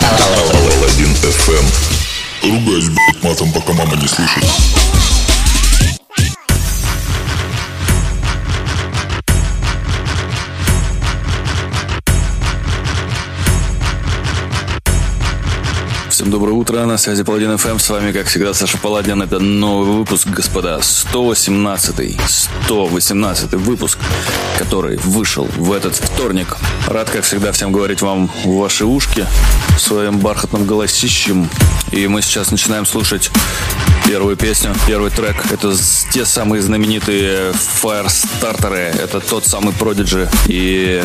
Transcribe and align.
Алладин 0.00 1.12
FM. 1.22 1.64
Ругаюсь, 2.42 2.88
блядь, 2.88 3.22
матом, 3.22 3.52
пока 3.52 3.72
мама 3.72 3.94
не 3.96 4.08
слышит. 4.08 4.44
Всем 16.22 16.30
доброе 16.30 16.52
утро, 16.52 16.86
на 16.86 16.98
связи 16.98 17.24
Паладин 17.24 17.58
ФМ, 17.58 17.80
с 17.80 17.90
вами, 17.90 18.12
как 18.12 18.28
всегда, 18.28 18.54
Саша 18.54 18.78
Паладин. 18.78 19.22
Это 19.22 19.40
новый 19.40 19.90
выпуск, 19.98 20.28
господа, 20.28 20.78
118-й, 20.78 22.16
118-й 22.68 23.56
выпуск, 23.56 23.98
который 24.56 24.98
вышел 24.98 25.48
в 25.56 25.72
этот 25.72 25.96
вторник. 25.96 26.58
Рад, 26.86 27.10
как 27.10 27.24
всегда, 27.24 27.50
всем 27.50 27.72
говорить 27.72 28.02
вам 28.02 28.30
в 28.44 28.56
ваши 28.56 28.84
ушки 28.84 29.26
своим 29.76 30.20
бархатным 30.20 30.64
голосищем. 30.64 31.50
И 31.90 32.06
мы 32.06 32.22
сейчас 32.22 32.52
начинаем 32.52 32.86
слушать 32.86 33.32
первую 34.06 34.36
песню, 34.36 34.76
первый 34.86 35.10
трек. 35.10 35.50
Это 35.50 35.74
те 36.12 36.24
самые 36.24 36.62
знаменитые 36.62 37.52
Firestarter. 37.52 38.74
Это 38.74 39.18
тот 39.18 39.44
самый 39.44 39.74
Prodigy. 39.74 40.28
И 40.46 41.02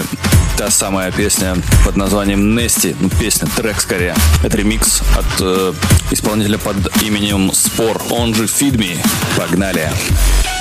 та 0.58 0.72
самая 0.72 1.12
песня 1.12 1.56
под 1.86 1.96
названием 1.98 2.58
Nesty. 2.58 2.96
Ну, 3.00 3.10
песня, 3.10 3.48
трек 3.56 3.80
скорее. 3.80 4.16
Это 4.44 4.58
ремикс 4.58 5.04
от 5.16 5.42
э, 5.42 5.74
исполнителя 6.12 6.58
под 6.58 6.76
именем 7.04 7.54
Спор. 7.54 8.02
Он 8.12 8.34
же 8.34 8.46
Me. 8.76 8.98
Погнали. 9.38 9.90
Погнали. 9.90 10.57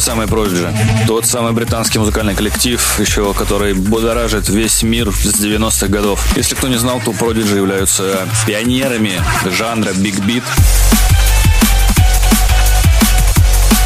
Самый 0.00 0.26
Prodigy. 0.26 1.06
Тот 1.06 1.26
самый 1.26 1.52
британский 1.52 1.98
музыкальный 1.98 2.34
коллектив, 2.34 2.80
еще 2.98 3.34
который 3.34 3.74
будоражит 3.74 4.48
весь 4.48 4.82
мир 4.82 5.10
с 5.10 5.40
90-х 5.40 5.88
годов. 5.88 6.24
Если 6.36 6.54
кто 6.54 6.68
не 6.68 6.76
знал, 6.76 7.00
то 7.04 7.10
Prodigy 7.10 7.56
являются 7.56 8.26
пионерами 8.46 9.20
жанра 9.58 9.90
Beat. 9.90 10.42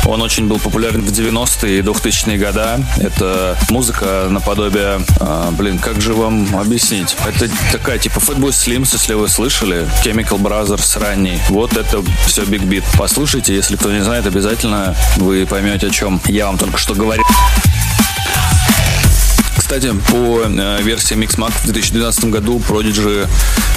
Он 0.07 0.23
очень 0.23 0.47
был 0.47 0.59
популярен 0.59 1.03
в 1.03 1.09
90-е 1.09 1.79
и 1.79 1.83
2000-е 1.83 2.39
года. 2.39 2.81
Это 2.99 3.59
музыка 3.71 4.29
наподобие... 4.31 5.01
А, 5.21 5.51
блин, 5.51 5.79
как 5.79 6.01
же 6.01 6.15
вам 6.15 6.57
объяснить? 6.57 7.17
Это 7.27 7.51
такая 7.73 7.99
типа 7.99 8.19
Fatboy 8.19 8.51
Slims, 8.51 8.91
если 8.93 9.15
вы 9.15 9.29
слышали. 9.29 9.89
Chemical 10.05 10.41
Brothers 10.41 10.99
ранний. 10.99 11.39
Вот 11.49 11.77
это 11.77 12.03
все 12.27 12.43
Big 12.43 12.63
Beat. 12.69 12.85
Послушайте, 12.97 13.55
если 13.55 13.77
кто 13.77 13.91
не 13.91 14.03
знает, 14.03 14.27
обязательно 14.27 14.95
вы 15.17 15.47
поймете, 15.47 15.89
о 15.89 15.91
чем 15.91 16.21
я 16.27 16.47
вам 16.47 16.59
только 16.59 16.79
что 16.79 16.95
говорил. 16.95 17.25
Кстати, 19.57 19.93
по 20.11 20.43
э, 20.45 20.83
версии 20.83 21.17
Mixmag 21.17 21.53
в 21.63 21.65
2012 21.65 22.27
году 22.27 22.59
Prodigy 22.59 23.27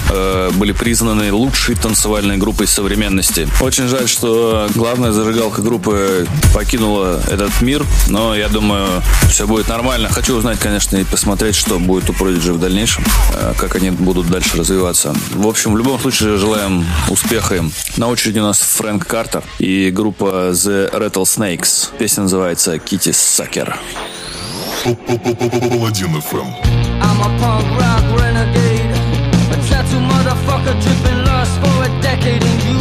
э, 0.10 0.52
были 0.56 0.72
признаны 0.72 1.32
лучшей 1.32 1.76
танцевальной 1.76 2.38
группой 2.38 2.68
современности. 2.68 3.48
Очень 3.62 3.88
жаль, 3.88 4.08
что 4.08 4.68
главная 4.76 5.12
зажигалка 5.12 5.62
группы 5.62 6.28
покинула 6.54 7.22
этот 7.30 7.62
мир, 7.62 7.86
но 8.08 8.36
я 8.36 8.50
думаю, 8.50 9.02
все 9.30 9.48
будет 9.48 9.68
нормально. 9.70 10.10
Хочу 10.10 10.36
узнать, 10.36 10.60
конечно, 10.60 10.98
и 10.98 11.04
посмотреть, 11.04 11.56
что 11.56 11.80
будет 11.80 12.10
у 12.10 12.14
Prodigy 12.14 12.52
в 12.52 12.60
дальнейшем, 12.60 13.04
э, 13.34 13.54
как 13.58 13.76
они 13.76 13.92
будут 13.92 14.30
дальше 14.30 14.58
развиваться. 14.58 15.16
В 15.34 15.48
общем, 15.48 15.74
в 15.74 15.78
любом 15.78 16.00
случае 16.00 16.38
желаем 16.38 16.86
успеха 17.10 17.56
им. 17.56 17.72
На 17.98 18.08
очереди 18.08 18.40
у 18.40 18.44
нас 18.44 18.60
Фрэнк 18.60 19.08
Картер 19.08 19.44
и 19.60 19.92
группа 19.92 20.52
The 20.52 20.92
Rattlesnakes. 20.92 21.90
Песня 21.98 22.24
называется 22.24 22.76
Kitty 22.76 23.12
Sucker. 23.12 23.76
Паладин 24.80 26.16
FM. 26.22 26.48
I'm 27.02 27.20
a 27.20 27.30
punk 27.40 27.68
rock 27.80 28.06
renegade, 28.18 28.92
a 29.52 29.58
tattoo 29.68 30.00
motherfucker 30.00 30.82
dripping 30.82 31.26
lust 31.26 31.60
for 31.60 31.84
a 31.84 32.02
decade 32.02 32.42
and 32.42 32.64
you 32.64 32.79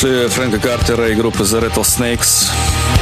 После 0.00 0.28
Фрэнка 0.28 0.60
Картера 0.60 1.08
и 1.08 1.14
группы 1.16 1.42
The 1.42 1.60
Rattlesnakes 1.60 2.46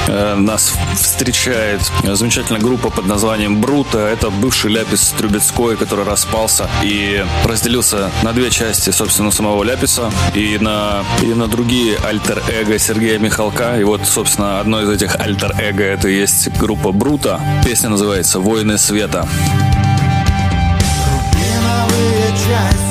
э, 0.08 0.34
нас 0.36 0.72
встречает 0.94 1.82
замечательная 2.02 2.58
группа 2.58 2.88
под 2.88 3.04
названием 3.04 3.60
Брута. 3.60 3.98
Это 3.98 4.30
бывший 4.30 4.70
Ляпис 4.70 5.08
Трубецкой, 5.10 5.76
который 5.76 6.06
распался 6.06 6.70
и 6.82 7.22
разделился 7.44 8.10
на 8.22 8.32
две 8.32 8.50
части, 8.50 8.88
собственно, 8.88 9.30
самого 9.30 9.62
Ляписа 9.62 10.10
и 10.34 10.56
на, 10.58 11.04
и 11.20 11.26
на 11.26 11.48
другие 11.48 11.98
альтер-эго 11.98 12.78
Сергея 12.78 13.18
Михалка. 13.18 13.78
И 13.78 13.84
вот, 13.84 14.06
собственно, 14.06 14.58
одно 14.60 14.80
из 14.80 14.88
этих 14.88 15.16
альтер-эго 15.16 15.84
это 15.84 16.08
и 16.08 16.18
есть 16.18 16.48
группа 16.56 16.92
Брута. 16.92 17.38
Песня 17.62 17.90
называется 17.90 18.40
«Войны 18.40 18.78
света». 18.78 19.28
Рубиновые 21.04 22.30
части 22.30 22.85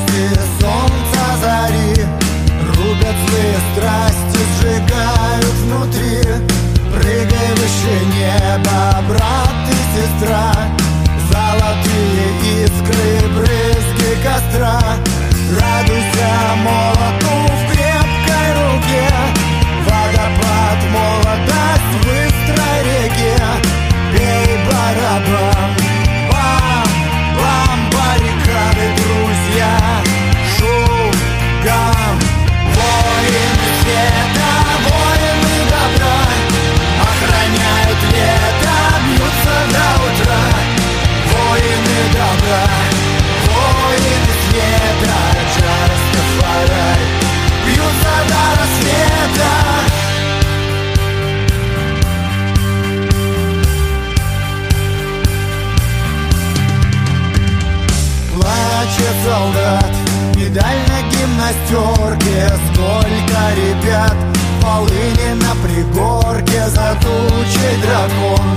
полыни 64.75 65.33
на 65.41 65.55
пригорке 65.63 66.67
За 66.67 66.97
тучей 67.01 67.75
дракон. 67.81 68.47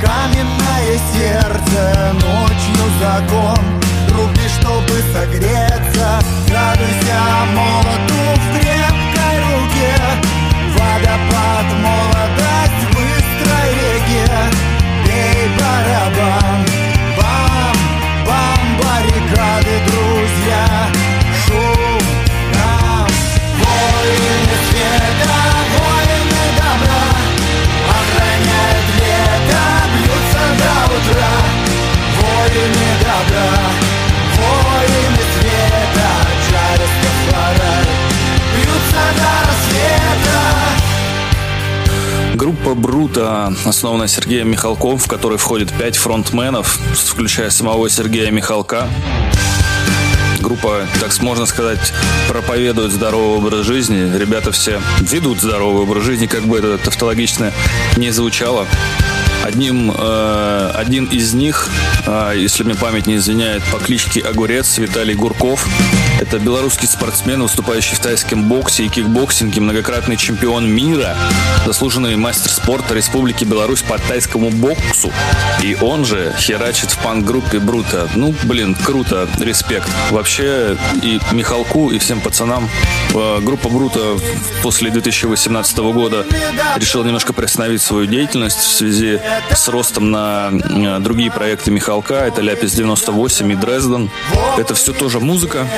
Каменное 0.00 0.98
сердце, 1.12 2.12
ночью 2.12 2.84
закон. 3.00 3.64
Руби, 4.10 4.46
чтобы 4.60 4.94
согреться 5.12 6.20
Радуйся 6.52 7.20
молоту 7.54 8.22
в 8.36 8.60
крепкой 8.60 8.83
Группа 42.64 42.80
Брута, 42.80 43.54
основанная 43.66 44.08
Сергеем 44.08 44.50
Михалком, 44.50 44.96
в 44.96 45.06
которой 45.06 45.36
входит 45.36 45.70
пять 45.70 45.98
фронтменов, 45.98 46.80
включая 46.94 47.50
самого 47.50 47.90
Сергея 47.90 48.30
Михалка. 48.30 48.88
Группа, 50.40 50.86
так 50.98 51.20
можно 51.20 51.44
сказать, 51.44 51.92
проповедует 52.26 52.90
здоровый 52.90 53.36
образ 53.36 53.66
жизни. 53.66 54.16
Ребята 54.16 54.50
все 54.50 54.80
ведут 55.00 55.40
здоровый 55.40 55.82
образ 55.82 56.04
жизни, 56.04 56.24
как 56.24 56.44
бы 56.44 56.56
это 56.56 56.78
тавтологично 56.78 57.52
не 57.98 58.10
звучало. 58.12 58.66
Одним, 59.42 59.92
э, 59.94 60.70
один 60.74 61.04
из 61.04 61.34
них, 61.34 61.68
э, 62.06 62.32
если 62.34 62.62
мне 62.62 62.74
память 62.74 63.06
не 63.06 63.16
изменяет, 63.16 63.62
по 63.64 63.78
кличке 63.78 64.20
Огурец 64.20 64.78
Виталий 64.78 65.14
Гурков. 65.14 65.68
Это 66.26 66.38
белорусский 66.38 66.88
спортсмен, 66.88 67.42
выступающий 67.42 67.96
в 67.96 67.98
тайском 67.98 68.48
боксе 68.48 68.84
и 68.84 68.88
кикбоксинге, 68.88 69.60
многократный 69.60 70.16
чемпион 70.16 70.66
мира, 70.66 71.18
заслуженный 71.66 72.16
мастер 72.16 72.50
спорта 72.50 72.94
Республики 72.94 73.44
Беларусь 73.44 73.82
по 73.82 73.98
тайскому 73.98 74.48
боксу. 74.48 75.12
И 75.62 75.76
он 75.82 76.06
же 76.06 76.34
херачит 76.38 76.92
в 76.92 76.98
панк-группе 77.00 77.58
Брута. 77.58 78.08
Ну, 78.14 78.34
блин, 78.44 78.74
круто, 78.74 79.28
респект. 79.38 79.86
Вообще 80.12 80.78
и 81.02 81.20
Михалку, 81.32 81.90
и 81.90 81.98
всем 81.98 82.22
пацанам 82.22 82.70
э, 83.12 83.40
группа 83.42 83.68
Брута 83.68 84.16
после 84.62 84.90
2018 84.90 85.76
года 85.76 86.24
решила 86.76 87.04
немножко 87.04 87.34
приостановить 87.34 87.82
свою 87.82 88.06
деятельность 88.06 88.60
в 88.60 88.72
связи 88.72 89.20
с 89.54 89.68
ростом 89.68 90.10
на 90.10 90.50
э, 90.50 91.00
другие 91.00 91.30
проекты 91.30 91.70
Михалка. 91.70 92.14
Это 92.14 92.40
Ляпис 92.40 92.72
98 92.72 93.52
и 93.52 93.54
Дрезден. 93.56 94.10
Это 94.56 94.74
все 94.74 94.94
тоже 94.94 95.20
музыка. 95.20 95.68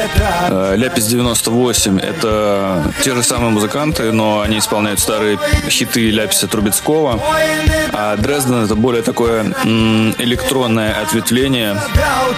Э, 0.49 0.75
Ляпис 0.77 1.07
98 1.07 1.99
это 1.99 2.93
те 3.03 3.15
же 3.15 3.23
самые 3.23 3.51
музыканты, 3.51 4.13
но 4.13 4.41
они 4.41 4.59
исполняют 4.59 5.01
старые 5.01 5.39
хиты 5.69 6.11
Ляписа 6.11 6.49
Трубецкого. 6.49 7.21
А 7.93 8.17
Дрезден 8.17 8.65
это 8.65 8.75
более 8.75 9.03
такое 9.03 9.45
электронное 10.19 11.01
ответвление 11.03 11.81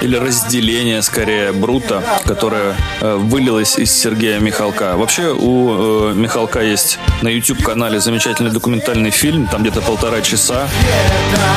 или 0.01 0.17
разделение, 0.17 1.03
скорее, 1.03 1.53
Брута, 1.53 2.03
которое 2.25 2.75
э, 3.01 3.17
вылилось 3.17 3.79
из 3.79 3.93
Сергея 3.93 4.39
Михалка. 4.39 4.97
Вообще 4.97 5.33
у 5.33 6.11
э, 6.11 6.15
Михалка 6.15 6.61
есть 6.61 6.99
на 7.23 7.29
YouTube-канале 7.29 8.01
замечательный 8.01 8.51
документальный 8.51 9.11
фильм, 9.11 9.47
там 9.47 9.63
где-то 9.63 9.81
полтора 9.81 10.21
часа, 10.21 10.69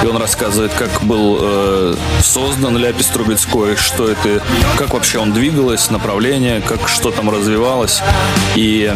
и 0.04 0.08
он 0.08 0.18
рассказывает, 0.18 0.72
как 0.74 1.04
был 1.04 1.96
создан 2.22 2.78
Ляпис 2.78 3.08
Трубецкой, 3.08 3.76
что 3.76 4.10
это, 4.10 4.42
как 4.78 4.94
вообще 4.94 5.20
он 5.20 5.34
двигалось, 5.34 5.90
направление, 6.22 6.62
как 6.62 6.88
что 6.88 7.10
там 7.10 7.32
развивалось 7.32 8.00
и 8.56 8.94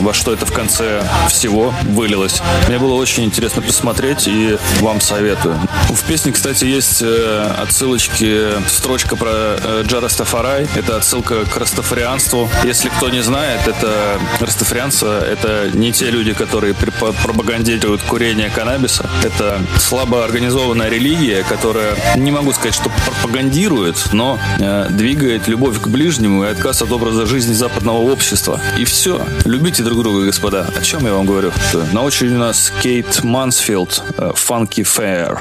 во 0.00 0.14
что 0.14 0.32
это 0.32 0.46
в 0.46 0.52
конце 0.52 1.02
всего 1.28 1.74
вылилось. 1.82 2.40
Мне 2.66 2.78
было 2.78 2.94
очень 2.94 3.24
интересно 3.24 3.60
посмотреть 3.60 4.26
и 4.26 4.56
вам 4.80 5.00
советую. 5.02 5.58
В 5.90 6.02
песне, 6.04 6.32
кстати, 6.32 6.64
есть 6.64 7.02
э, 7.02 7.54
отсылочки, 7.58 8.46
строчка 8.68 9.16
про 9.16 9.30
э, 9.32 9.82
Джа 9.86 10.00
Растафарай. 10.00 10.66
Это 10.74 10.96
отсылка 10.96 11.44
к 11.44 11.56
растафарианству. 11.58 12.48
Если 12.64 12.88
кто 12.88 13.10
не 13.10 13.22
знает, 13.22 13.68
это 13.68 14.18
растафарианцы, 14.40 15.06
это 15.06 15.70
не 15.74 15.92
те 15.92 16.10
люди, 16.10 16.32
которые 16.32 16.74
пропагандируют 16.74 18.02
курение 18.02 18.48
каннабиса. 18.48 19.08
Это 19.22 19.60
слабо 19.78 20.24
организованная 20.24 20.88
религия, 20.88 21.44
которая, 21.46 21.94
не 22.16 22.30
могу 22.30 22.52
сказать, 22.52 22.74
что 22.74 22.90
пропагандирует, 23.04 24.08
но 24.12 24.38
э, 24.58 24.86
двигает 24.90 25.48
любовь 25.48 25.78
к 25.78 25.88
ближнему 25.88 26.44
и 26.44 26.46
отказ 26.62 26.82
от 26.82 26.92
образа 26.92 27.26
жизни 27.26 27.54
западного 27.54 28.12
общества. 28.12 28.60
И 28.78 28.84
все. 28.84 29.20
Любите 29.44 29.82
друг 29.82 29.98
друга, 29.98 30.26
господа. 30.26 30.64
О 30.76 30.82
чем 30.82 31.04
я 31.04 31.12
вам 31.12 31.26
говорю? 31.26 31.50
На 31.92 32.02
очереди 32.02 32.34
у 32.34 32.38
нас 32.38 32.72
Кейт 32.80 33.24
Мансфилд, 33.24 34.00
э, 34.16 34.30
Funky 34.36 34.84
Fair. 34.84 35.40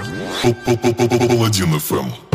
Паладин 1.28 1.76
FM. 1.76 2.31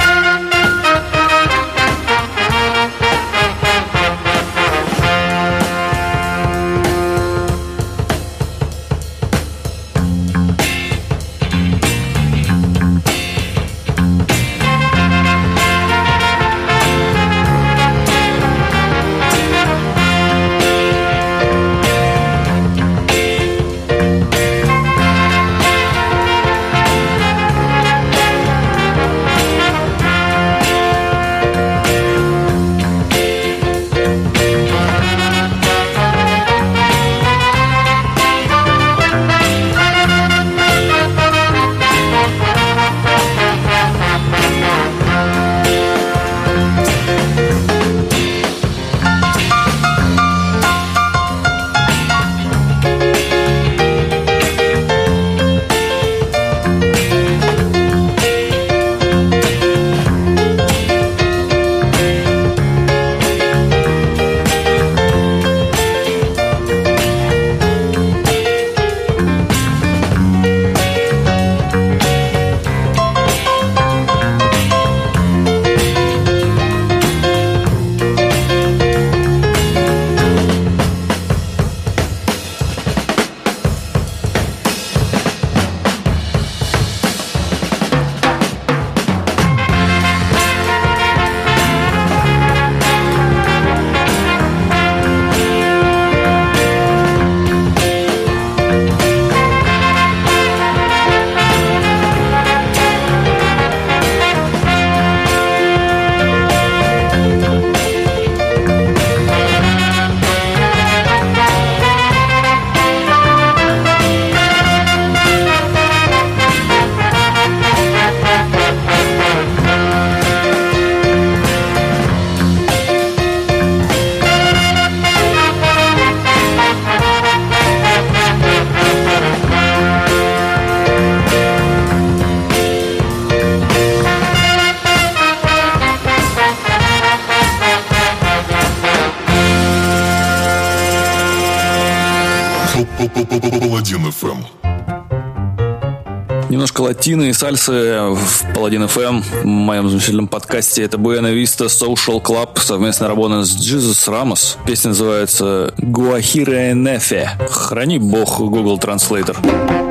Тина 147.07 147.29
и 147.29 147.33
Сальсы 147.33 148.01
в 148.01 148.53
Паладин 148.53 148.83
FM, 148.83 149.19
эм», 149.19 149.23
в 149.23 149.45
моем 149.45 149.89
замечательном 149.89 150.27
подкасте. 150.27 150.83
Это 150.83 150.99
Буэна 150.99 151.29
Виста 151.29 151.67
Social 151.67 152.21
Club, 152.21 152.59
совместная 152.59 153.09
работа 153.09 153.45
с 153.45 153.57
Jesus 153.57 154.09
Ramos. 154.09 154.57
Песня 154.67 154.89
называется 154.89 155.73
«Гуахире 155.79 156.73
Нефе». 156.75 157.31
Храни 157.49 158.01
бог 158.01 158.41
Google 158.41 158.81
Translator. 158.81 159.86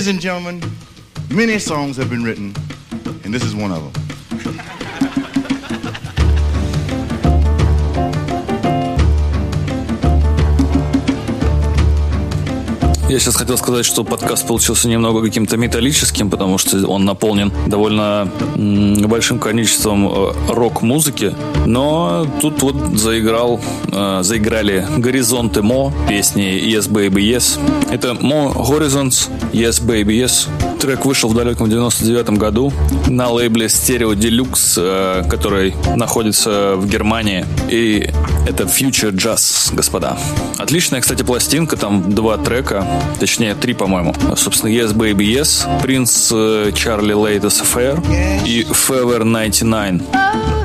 Ladies 0.00 0.14
and 0.14 0.20
gentlemen, 0.22 0.62
many 1.30 1.58
songs 1.58 1.98
have 1.98 2.08
been 2.08 2.24
written, 2.24 2.54
and 3.22 3.34
this 3.34 3.44
is 3.44 3.54
one 3.54 3.70
of 3.70 3.82
them. 3.82 3.89
сейчас 13.20 13.36
хотел 13.36 13.58
сказать, 13.58 13.84
что 13.84 14.02
подкаст 14.02 14.46
получился 14.46 14.88
немного 14.88 15.20
каким-то 15.22 15.56
металлическим, 15.56 16.30
потому 16.30 16.56
что 16.56 16.86
он 16.86 17.04
наполнен 17.04 17.52
довольно 17.66 18.30
большим 18.56 19.38
количеством 19.38 20.08
э, 20.08 20.32
рок-музыки. 20.48 21.34
Но 21.66 22.26
тут 22.40 22.62
вот 22.62 22.76
заиграл, 22.98 23.60
э, 23.92 24.20
заиграли 24.22 24.86
«Горизонты 24.96 25.62
Мо», 25.62 25.92
песни 26.08 26.44
«Yes, 26.44 26.90
Baby, 26.90 27.36
Yes». 27.36 27.58
Это 27.90 28.14
«Мо 28.14 28.54
Horizons», 28.56 29.28
«Yes, 29.52 29.84
Baby, 29.84 30.24
Yes». 30.24 30.48
Трек 30.80 31.04
вышел 31.04 31.28
в 31.28 31.34
далеком 31.34 31.68
99 31.68 32.30
году 32.38 32.72
на 33.06 33.28
лейбле 33.28 33.66
Stereo 33.66 34.14
Deluxe, 34.14 34.78
э, 34.78 35.28
который 35.28 35.74
находится 35.94 36.74
в 36.76 36.88
Германии. 36.88 37.44
И 37.68 38.10
это 38.48 38.64
Future 38.64 39.12
Jazz, 39.12 39.74
господа. 39.74 40.16
Отличная, 40.56 41.02
кстати, 41.02 41.22
пластинка, 41.22 41.76
там 41.76 42.10
два 42.10 42.38
трека, 42.38 42.86
точнее 43.18 43.54
три, 43.54 43.74
по-моему. 43.74 44.14
Собственно, 44.36 44.70
Yes 44.70 44.94
Baby 44.94 45.40
Yes, 45.40 45.82
Принц 45.82 46.32
Charlie 46.32 47.12
Latest 47.14 47.62
Affair 47.62 48.02
и 48.46 48.62
Fever 48.62 49.22
99. 49.24 50.59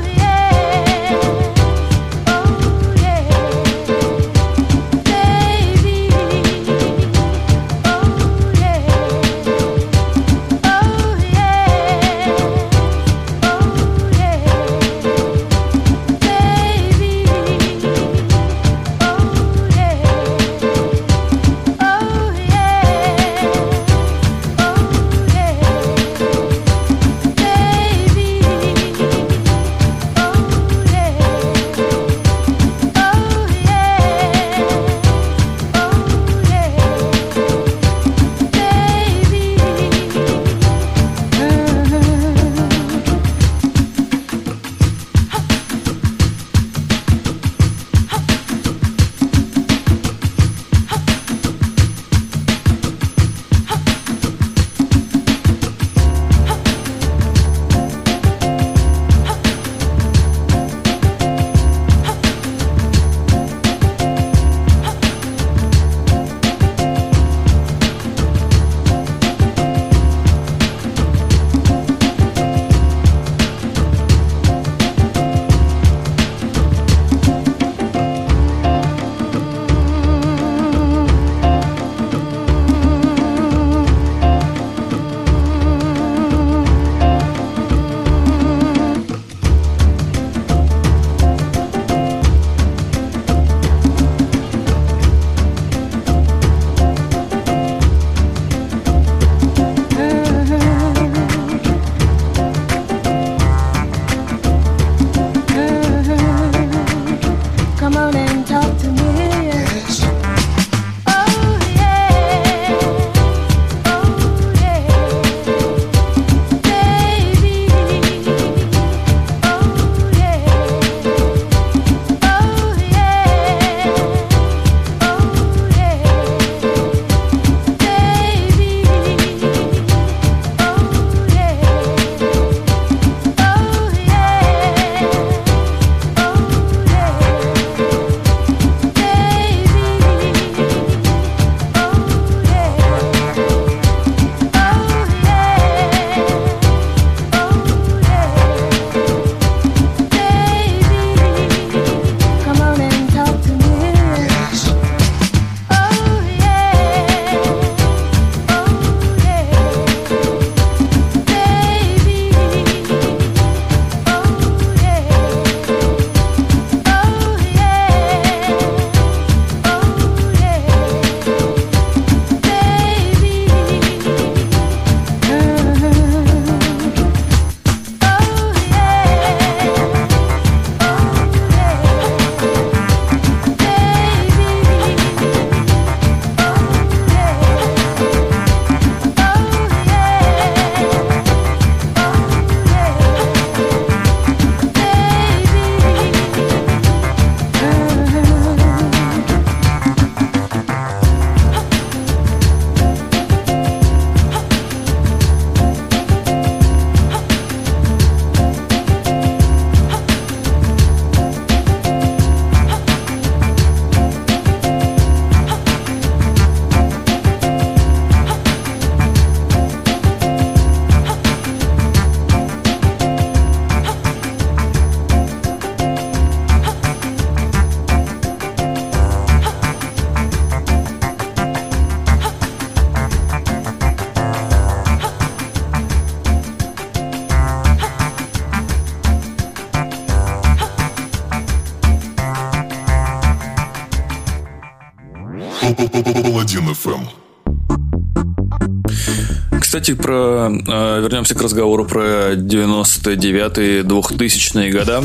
Кстати, 249.86 250.02
про, 250.02 250.50
э, 250.50 251.02
вернемся 251.04 251.36
к 251.36 251.42
разговору 251.44 251.86
про 251.86 252.34
99-е, 252.34 253.84
2000-е 253.84 254.72
года. 254.72 255.04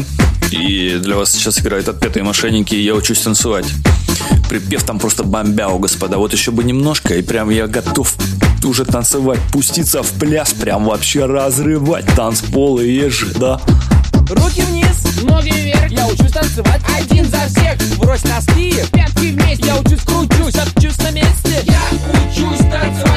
И 0.53 0.99
для 0.99 1.17
вас 1.17 1.33
сейчас 1.33 1.61
играет 1.61 1.87
«Отпетые 1.87 2.23
мошенники» 2.23 2.75
и 2.75 2.81
«Я 2.81 2.95
учусь 2.95 3.21
танцевать». 3.21 3.67
Припев 4.49 4.83
там 4.85 4.99
просто 4.99 5.23
бомбяу, 5.23 5.79
господа. 5.79 6.17
Вот 6.17 6.33
еще 6.33 6.51
бы 6.51 6.65
немножко, 6.65 7.15
и 7.15 7.21
прям 7.21 7.51
я 7.51 7.67
готов 7.67 8.15
уже 8.65 8.87
танцевать, 8.87 9.39
пуститься 9.53 10.03
в 10.03 10.13
пляс, 10.13 10.55
прям 10.55 10.87
вообще 10.87 11.27
разрывать 11.27 12.07
танцполы 12.17 12.87
и 12.87 12.95
ежи, 13.05 13.35
да. 13.39 13.61
Руки 14.31 14.63
вниз, 14.63 15.23
ноги 15.25 15.51
вверх 15.51 15.91
Я 15.91 16.07
учусь 16.07 16.33
танцевать 16.33 16.81
один 16.99 17.27
за 17.27 17.41
всех 17.49 17.77
Брось 17.99 18.25
носки, 18.25 18.77
пятки 18.93 19.33
вместе 19.33 19.67
Я 19.67 19.77
учусь, 19.77 20.05
кручусь, 20.05 20.55
отчусь 20.55 20.99
на 20.99 21.11
месте 21.11 21.65
Я 21.67 21.83
учусь 22.23 22.59
танцевать 22.59 23.10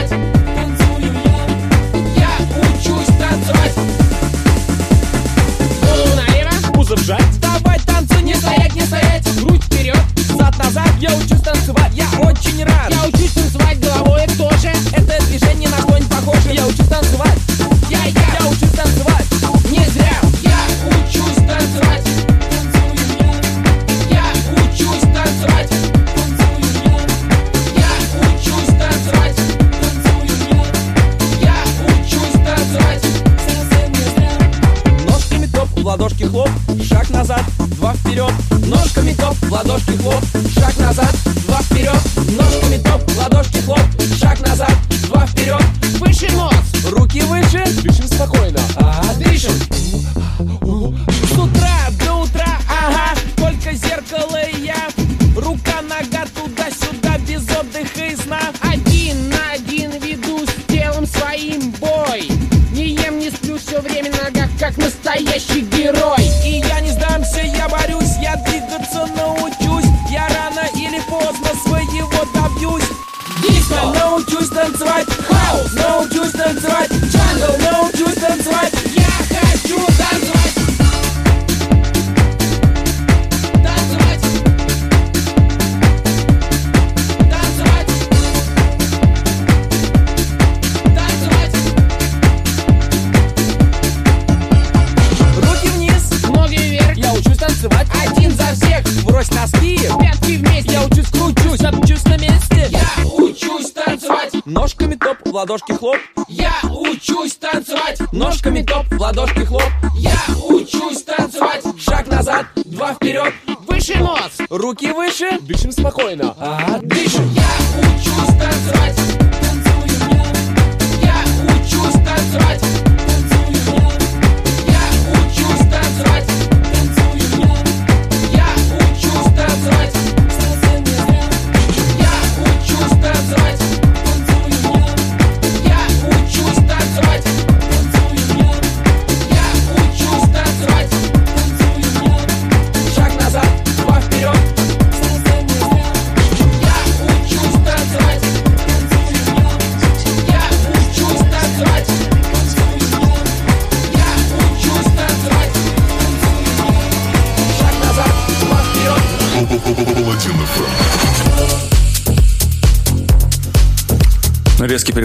ладошки 105.44 105.74
хлоп. 105.74 105.93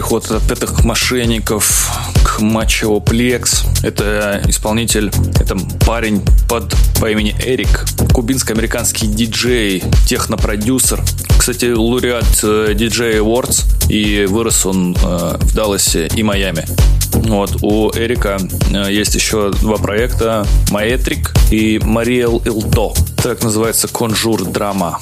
переход 0.09 0.31
от 0.31 0.51
этих 0.51 0.85
мошенников 0.85 1.91
к 2.25 2.41
Maceo 2.41 2.99
Plex. 2.99 3.65
Это 3.83 4.41
исполнитель, 4.49 5.11
это 5.39 5.55
парень 5.85 6.23
под 6.49 6.75
по 6.99 7.11
имени 7.11 7.37
Эрик, 7.45 7.85
кубинско-американский 8.15 9.07
диджей, 9.07 9.85
технопродюсер. 10.07 11.03
Кстати, 11.39 11.67
лауреат 11.67 12.25
э, 12.43 12.73
DJ 12.73 13.19
Awards, 13.19 13.65
и 13.91 14.25
вырос 14.25 14.65
он 14.65 14.97
э, 14.97 15.37
в 15.41 15.55
Далласе 15.55 16.07
и 16.07 16.23
Майами. 16.23 16.65
Вот, 17.13 17.59
у 17.63 17.91
Эрика 17.91 18.39
э, 18.73 18.91
есть 18.91 19.15
еще 19.15 19.51
два 19.51 19.77
проекта 19.77 20.47
«Maetrik» 20.71 21.35
и 21.51 21.79
«Mariel 21.85 22.41
Ito». 22.47 22.95
Так 23.23 23.43
называется 23.43 23.89
«Conjure 23.89 24.45
Dreams». 24.47 24.99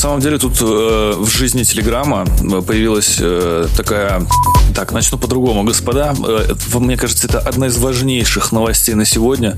Самом 0.00 0.20
деле 0.20 0.38
тут 0.38 0.60
э, 0.62 0.64
в 1.18 1.28
жизни 1.28 1.62
Телеграма 1.62 2.24
э, 2.26 2.62
появилась 2.62 3.18
э, 3.20 3.66
такая... 3.76 4.26
Так, 4.74 4.92
начну 4.92 5.18
по-другому. 5.18 5.62
Господа, 5.64 6.14
э, 6.26 6.54
мне 6.78 6.96
кажется, 6.96 7.26
это 7.26 7.38
одна 7.38 7.66
из 7.66 7.76
важнейших 7.76 8.52
новостей 8.52 8.94
на 8.94 9.04
сегодня. 9.04 9.54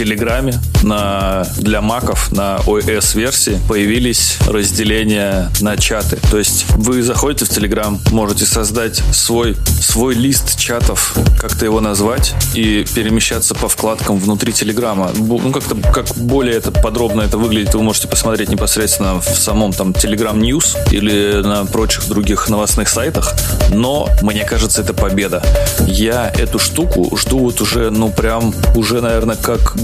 Телеграме 0.00 0.54
на, 0.82 1.46
для 1.58 1.82
маков 1.82 2.32
на 2.32 2.56
iOS-версии 2.64 3.60
появились 3.68 4.38
разделения 4.48 5.50
на 5.60 5.76
чаты. 5.76 6.16
То 6.30 6.38
есть 6.38 6.64
вы 6.70 7.02
заходите 7.02 7.44
в 7.44 7.50
Телеграм, 7.50 8.00
можете 8.10 8.46
создать 8.46 9.02
свой, 9.12 9.58
свой 9.78 10.14
лист 10.14 10.58
чатов, 10.58 11.14
как-то 11.38 11.66
его 11.66 11.82
назвать, 11.82 12.32
и 12.54 12.86
перемещаться 12.94 13.54
по 13.54 13.68
вкладкам 13.68 14.16
внутри 14.16 14.54
Телеграма. 14.54 15.10
Ну, 15.14 15.52
как-то 15.52 15.76
как 15.92 16.06
более 16.16 16.54
это 16.54 16.72
подробно 16.72 17.20
это 17.20 17.36
выглядит, 17.36 17.74
вы 17.74 17.82
можете 17.82 18.08
посмотреть 18.08 18.48
непосредственно 18.48 19.20
в 19.20 19.36
самом 19.36 19.74
там 19.74 19.90
Telegram 19.90 20.34
News 20.34 20.78
или 20.90 21.42
на 21.42 21.66
прочих 21.66 22.08
других 22.08 22.48
новостных 22.48 22.88
сайтах. 22.88 23.34
Но 23.74 24.08
мне 24.22 24.46
кажется, 24.46 24.80
это 24.80 24.94
победа. 24.94 25.42
Я 25.86 26.32
эту 26.38 26.58
штуку 26.58 27.14
жду 27.18 27.40
вот 27.40 27.60
уже, 27.60 27.90
ну, 27.90 28.08
прям 28.08 28.54
уже, 28.74 29.02
наверное, 29.02 29.36
как 29.36 29.76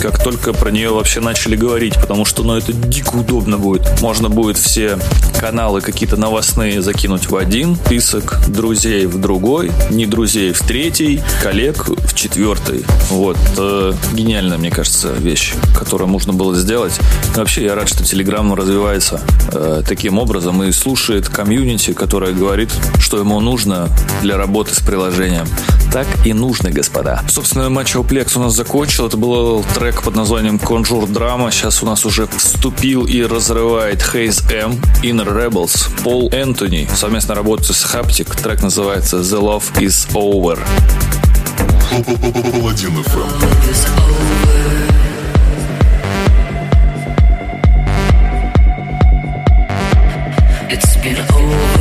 как 0.00 0.22
только 0.22 0.52
про 0.52 0.70
нее 0.70 0.90
вообще 0.90 1.20
начали 1.20 1.56
говорить, 1.56 1.94
потому 2.00 2.24
что, 2.24 2.42
ну, 2.42 2.56
это 2.56 2.72
дико 2.72 3.16
удобно 3.16 3.58
будет. 3.58 4.00
Можно 4.00 4.28
будет 4.30 4.56
все 4.56 4.98
каналы 5.38 5.80
какие-то 5.80 6.16
новостные 6.16 6.80
закинуть 6.80 7.28
в 7.28 7.36
один 7.36 7.76
список, 7.76 8.38
друзей 8.48 9.06
в 9.06 9.20
другой, 9.20 9.70
не 9.90 10.06
друзей 10.06 10.52
в 10.52 10.60
третий, 10.60 11.20
коллег 11.42 11.88
в 11.88 12.14
четвертый. 12.14 12.84
Вот. 13.10 13.36
Э, 13.58 13.92
гениальная, 14.14 14.56
мне 14.56 14.70
кажется, 14.70 15.12
вещь, 15.12 15.52
которую 15.78 16.08
можно 16.08 16.32
было 16.32 16.54
сделать. 16.54 16.98
И 17.34 17.38
вообще, 17.38 17.64
я 17.64 17.74
рад, 17.74 17.88
что 17.88 18.04
Telegram 18.04 18.54
развивается 18.54 19.20
э, 19.52 19.82
таким 19.86 20.18
образом 20.18 20.62
и 20.62 20.72
слушает 20.72 21.28
комьюнити, 21.28 21.92
которое 21.92 22.32
говорит, 22.32 22.70
что 22.98 23.18
ему 23.18 23.38
нужно 23.40 23.90
для 24.22 24.38
работы 24.38 24.74
с 24.74 24.80
приложением. 24.80 25.46
Так 25.92 26.06
и 26.24 26.32
нужно, 26.32 26.70
господа. 26.70 27.22
Собственно, 27.28 27.68
матч 27.68 27.94
Плекс 28.08 28.34
у 28.34 28.40
нас 28.40 28.54
закончил. 28.54 29.08
Это 29.08 29.18
был 29.18 29.62
трек 29.74 30.02
под 30.02 30.16
названием 30.16 30.56
Conjure 30.56 31.06
Drama. 31.06 31.50
Сейчас 31.50 31.82
у 31.82 31.86
нас 31.86 32.06
уже 32.06 32.26
вступил 32.26 33.04
и 33.04 33.22
разрывает 33.22 34.00
Haze 34.00 34.50
M, 34.50 34.80
Inner 35.02 35.28
Rebels, 35.28 35.90
Пол 36.02 36.30
Энтони. 36.32 36.88
Совместно 36.96 37.34
работает 37.34 37.76
с 37.76 37.84
Haptic. 37.84 38.40
Трек 38.42 38.62
называется 38.62 39.18
The 39.18 39.38
Love 39.38 39.64
Is 39.74 40.10
Over. 40.14 40.58
Паладин. 41.90 43.04
It's 50.70 50.96
been 51.02 51.18
over 51.34 51.71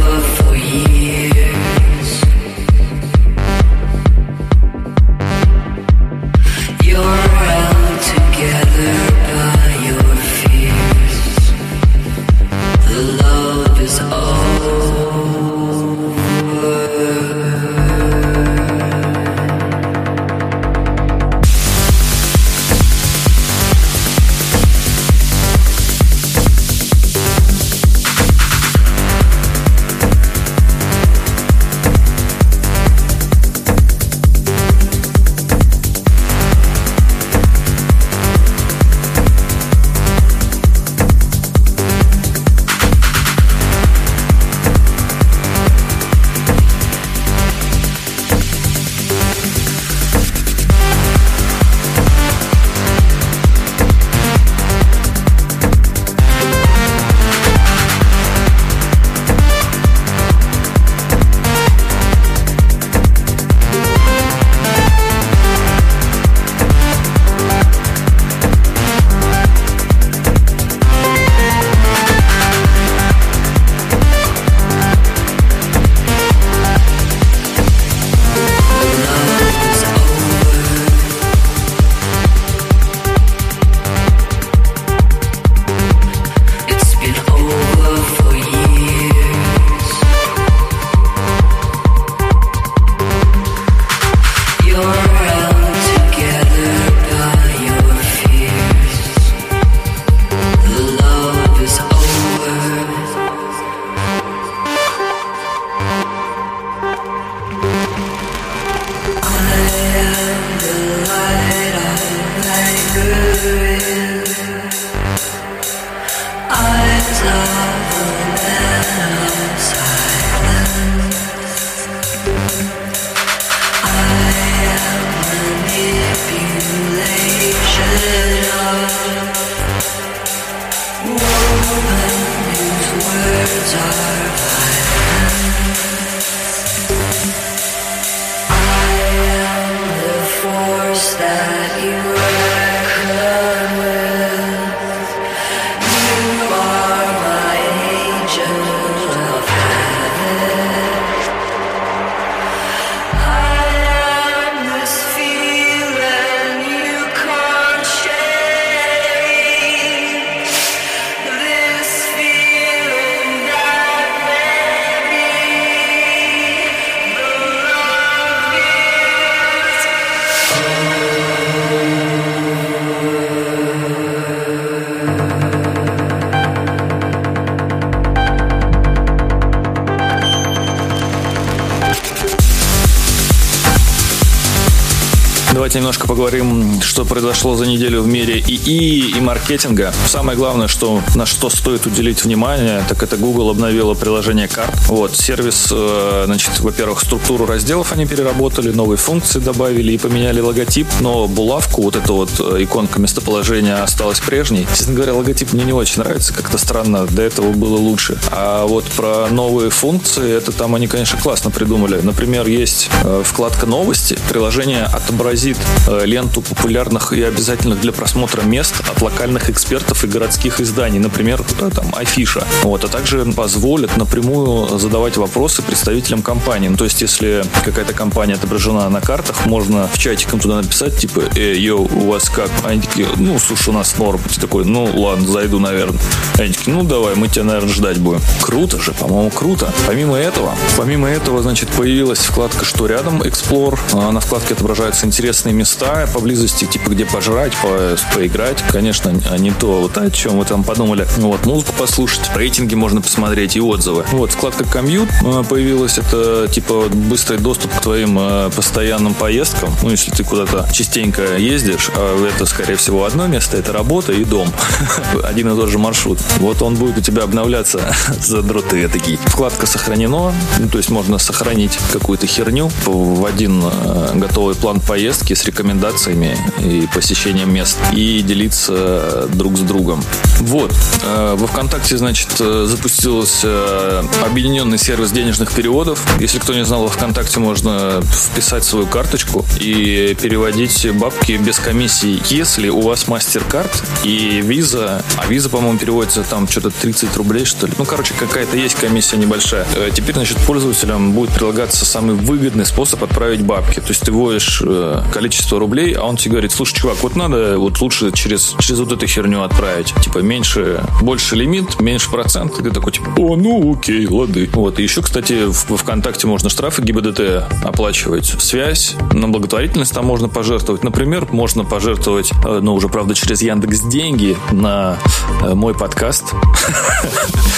Давайте 185.72 185.84
немножко 185.84 186.06
поговорим, 186.06 186.82
что 186.82 187.06
произошло 187.06 187.56
за 187.56 187.66
неделю 187.66 188.02
в 188.02 188.08
мире 188.08 188.42
ИИ 188.42 189.18
и 189.18 189.22
маркетинга. 189.22 189.94
Самое 190.06 190.38
главное, 190.38 190.68
что 190.68 191.02
на 191.16 191.26
что 191.26 191.50
стоит 191.50 191.86
уделить 191.86 192.26
внимание, 192.26 192.84
так 192.90 193.02
это 193.04 193.16
Google 193.16 193.50
обновила 193.50 193.94
приложение 193.94 194.50
карт. 194.50 194.76
Вот, 194.90 195.16
сервис, 195.16 195.70
э, 195.72 196.24
значит, 196.26 196.60
во-первых, 196.60 197.00
структуру 197.00 197.46
разделов 197.46 197.94
они 197.94 198.06
переработали, 198.06 198.70
новые 198.72 198.98
функции 198.98 199.40
добавили 199.40 199.94
и 199.94 199.98
поменяли 199.98 200.42
логотип, 200.42 200.88
но 201.00 201.30
булавку, 201.30 201.84
вот 201.84 201.96
эту 201.96 202.16
вот 202.16 202.32
э, 202.40 202.64
иконка 202.64 203.00
местоположения 203.00 203.82
осталась 203.82 204.20
прежней. 204.20 204.68
Честно 204.76 204.94
говоря, 204.94 205.14
логотип 205.14 205.54
мне 205.54 205.64
не 205.64 205.72
очень 205.72 206.04
нравится, 206.04 206.34
как-то 206.34 206.58
странно, 206.58 207.06
до 207.06 207.22
этого 207.22 207.54
было 207.54 207.78
лучше. 207.78 208.20
А 208.30 208.66
вот 208.68 208.84
про 208.98 209.30
новые 209.30 209.70
функции, 209.70 210.36
это 210.36 210.52
там 210.52 210.76
они, 210.76 210.88
конечно, 210.88 211.18
классно 211.18 211.50
придумали. 211.50 212.02
Например, 212.04 212.46
есть 212.46 212.90
э, 213.06 213.24
вкладка 213.26 213.66
«Новости», 213.66 214.20
приложение 214.28 214.84
отобразит 214.84 215.61
ленту 216.04 216.42
популярных 216.42 217.14
и 217.14 217.22
обязательных 217.22 217.82
для 217.82 217.92
просмотра 217.92 218.42
мест 218.42 218.76
от 218.88 219.02
локальных 219.02 219.50
экспертов 219.50 220.04
и 220.04 220.08
городских 220.08 220.60
изданий, 220.60 221.00
например, 221.00 221.44
э, 221.60 221.70
там, 221.74 221.94
Афиша. 221.96 222.46
Вот, 222.64 222.84
а 222.84 222.88
также 222.88 223.26
позволит 223.26 223.98
напрямую 223.98 224.80
задавать 224.80 225.18
вопросы 225.18 225.62
представителям 225.62 226.22
компании. 226.22 226.68
Ну, 226.68 226.78
то 226.78 226.84
есть, 226.84 227.02
если 227.02 227.44
какая-то 227.64 227.94
компания 227.94 228.36
отображена 228.36 228.90
на 228.90 229.02
картах, 229.02 229.46
можно 229.46 229.88
в 229.92 229.98
чатик 229.98 230.34
им 230.34 230.40
туда 230.40 230.58
написать, 230.58 230.98
типа, 230.98 231.24
э, 231.36 231.56
йоу, 231.56 231.90
у 231.94 232.12
вас 232.12 232.30
как? 232.30 232.50
Они 232.64 232.82
такие, 232.82 233.08
ну, 233.18 233.40
слушай, 233.40 233.70
у 233.70 233.74
нас 233.74 233.98
норм. 233.98 234.22
Ты 234.34 234.40
такой, 234.40 234.66
ну, 234.66 234.86
ладно, 234.94 235.28
зайду, 235.28 235.60
наверное. 235.60 236.00
Они 236.38 236.54
такие, 236.54 236.76
ну, 236.76 236.84
давай, 236.84 237.16
мы 237.16 237.28
тебя, 237.28 237.44
наверное, 237.44 237.74
ждать 237.74 237.98
будем. 237.98 238.22
Круто 238.42 238.80
же, 238.80 238.92
по-моему, 238.94 239.30
круто. 239.30 239.72
Помимо 239.88 240.18
этого, 240.18 240.54
помимо 240.78 241.10
этого, 241.10 241.42
значит, 241.42 241.70
появилась 241.70 242.20
вкладка 242.20 242.66
«Что 242.66 242.88
рядом?» 242.88 243.22
Explore. 243.22 243.80
А 243.94 244.12
На 244.12 244.20
вкладке 244.20 244.54
отображаются 244.54 245.06
интересные 245.06 245.51
места 245.52 246.08
поблизости, 246.14 246.66
типа, 246.66 246.90
где 246.90 247.06
пожрать, 247.06 247.54
по- 247.62 247.98
поиграть. 248.16 248.64
Конечно, 248.70 249.10
не 249.38 249.52
то, 249.52 249.82
вот 249.82 249.98
о 249.98 250.10
чем 250.12 250.40
вы 250.40 250.46
там 250.46 250.64
подумали. 250.64 251.08
Вот, 251.18 251.46
музыку 251.46 251.74
послушать, 251.78 252.22
рейтинги 252.36 252.76
можно 252.76 253.02
посмотреть 253.02 253.56
и 253.56 253.62
отзывы. 253.62 254.06
Вот, 254.12 254.32
вкладка 254.32 254.64
«Комьют» 254.66 255.10
э, 255.24 255.44
появилась. 255.48 255.98
Это, 255.98 256.48
типа, 256.52 256.88
быстрый 256.92 257.38
доступ 257.38 257.72
к 257.76 257.82
твоим 257.82 258.18
э, 258.20 258.50
постоянным 258.56 259.14
поездкам. 259.14 259.74
Ну, 259.84 259.90
если 259.90 260.12
ты 260.12 260.24
куда-то 260.24 260.68
частенько 260.74 261.38
ездишь, 261.38 261.90
а 261.96 262.28
это, 262.28 262.46
скорее 262.46 262.76
всего, 262.76 263.06
одно 263.06 263.28
место, 263.28 263.58
это 263.58 263.74
работа 263.74 264.14
и 264.14 264.24
дом. 264.24 264.48
Один 265.24 265.52
и 265.52 265.56
тот 265.56 265.70
же 265.70 265.78
маршрут. 265.78 266.20
Вот 266.40 266.62
он 266.62 266.76
будет 266.76 266.98
у 266.98 267.02
тебя 267.02 267.24
обновляться 267.24 267.80
за 268.20 268.42
дроты 268.42 268.88
такие. 268.88 269.18
Вкладка 269.26 269.66
сохранено, 269.66 270.34
ну, 270.60 270.70
то 270.70 270.78
есть 270.78 270.90
можно 270.90 271.18
сохранить 271.18 271.78
какую-то 271.92 272.28
херню 272.28 272.70
в 272.86 273.26
один 273.26 273.64
э, 273.64 274.12
готовый 274.16 274.56
план 274.56 274.80
поездки 274.80 275.34
с 275.42 275.46
рекомендациями 275.46 276.38
и 276.60 276.88
посещением 276.94 277.52
мест 277.54 277.78
и 277.94 278.22
делиться 278.22 278.74
э, 278.76 279.28
друг 279.34 279.58
с 279.58 279.62
другом. 279.62 280.04
Вот. 280.40 280.72
Э, 281.04 281.36
Во 281.38 281.48
ВКонтакте, 281.48 281.98
значит, 281.98 282.30
э, 282.40 282.66
запустился 282.68 284.04
объединенный 284.24 284.78
сервис 284.78 285.12
денежных 285.12 285.52
переводов. 285.52 286.00
Если 286.20 286.38
кто 286.38 286.54
не 286.54 286.64
знал, 286.64 286.84
во 286.84 286.90
ВКонтакте 286.90 287.40
можно 287.40 288.02
вписать 288.02 288.64
свою 288.64 288.86
карточку 288.86 289.46
и 289.60 290.16
переводить 290.22 290.88
бабки 290.94 291.34
без 291.34 291.58
комиссии, 291.58 292.22
если 292.30 292.70
у 292.70 292.82
вас 292.82 293.06
MasterCard 293.06 293.72
и 294.04 294.42
Visa, 294.42 295.04
а 295.18 295.26
Visa, 295.28 295.50
по-моему, 295.50 295.80
переводится 295.80 296.24
там 296.24 296.48
что-то 296.48 296.70
30 296.70 297.16
рублей, 297.18 297.46
что 297.46 297.66
ли. 297.66 297.74
Ну, 297.78 297.86
короче, 297.86 298.14
какая-то 298.14 298.58
есть 298.58 298.76
комиссия 298.76 299.18
небольшая. 299.18 299.66
Теперь, 299.94 300.14
значит, 300.14 300.38
пользователям 300.46 301.14
будет 301.14 301.32
прилагаться 301.32 301.86
самый 301.86 302.16
выгодный 302.16 302.66
способ 302.66 303.04
отправить 303.04 303.42
бабки. 303.42 303.80
То 303.80 303.90
есть 303.90 304.02
ты 304.02 304.12
вводишь 304.12 304.62
э, 304.66 305.04
количество 305.32 305.60
рублей, 305.60 305.94
а 305.94 306.04
он 306.04 306.18
тебе 306.18 306.32
говорит, 306.32 306.52
слушай, 306.52 306.76
чувак, 306.76 306.98
вот 307.04 307.16
надо 307.16 307.58
вот 307.58 307.80
лучше 307.80 308.12
через, 308.12 308.54
через 308.60 308.80
вот 308.80 308.92
эту 308.92 309.08
херню 309.08 309.44
отправить. 309.44 309.94
Типа 310.04 310.18
меньше, 310.18 310.84
больше 311.02 311.38
лимит, 311.38 311.80
меньше 311.80 312.12
процент. 312.12 312.60
И 312.60 312.64
ты 312.64 312.70
такой, 312.70 312.92
типа, 312.92 313.14
о, 313.18 313.38
ну 313.38 313.74
окей, 313.74 314.06
лады. 314.08 314.50
Вот. 314.52 314.78
И 314.78 314.84
еще, 314.84 315.02
кстати, 315.02 315.46
в, 315.46 315.78
ВКонтакте 315.78 316.28
можно 316.28 316.50
штрафы 316.50 316.82
ГИБДД 316.82 317.46
оплачивать. 317.64 318.26
Связь, 318.40 318.96
на 319.14 319.30
благотворительность 319.30 319.94
там 319.94 320.06
можно 320.06 320.28
пожертвовать. 320.28 320.84
Например, 320.84 321.26
можно 321.32 321.64
пожертвовать, 321.64 322.32
э, 322.46 322.60
ну, 322.62 322.74
уже, 322.74 322.90
правда, 322.90 323.16
через 323.16 323.42
Яндекс 323.42 323.84
деньги 323.84 324.36
на 324.52 324.98
э, 325.44 325.54
мой 325.54 325.74
подкаст. 325.74 326.34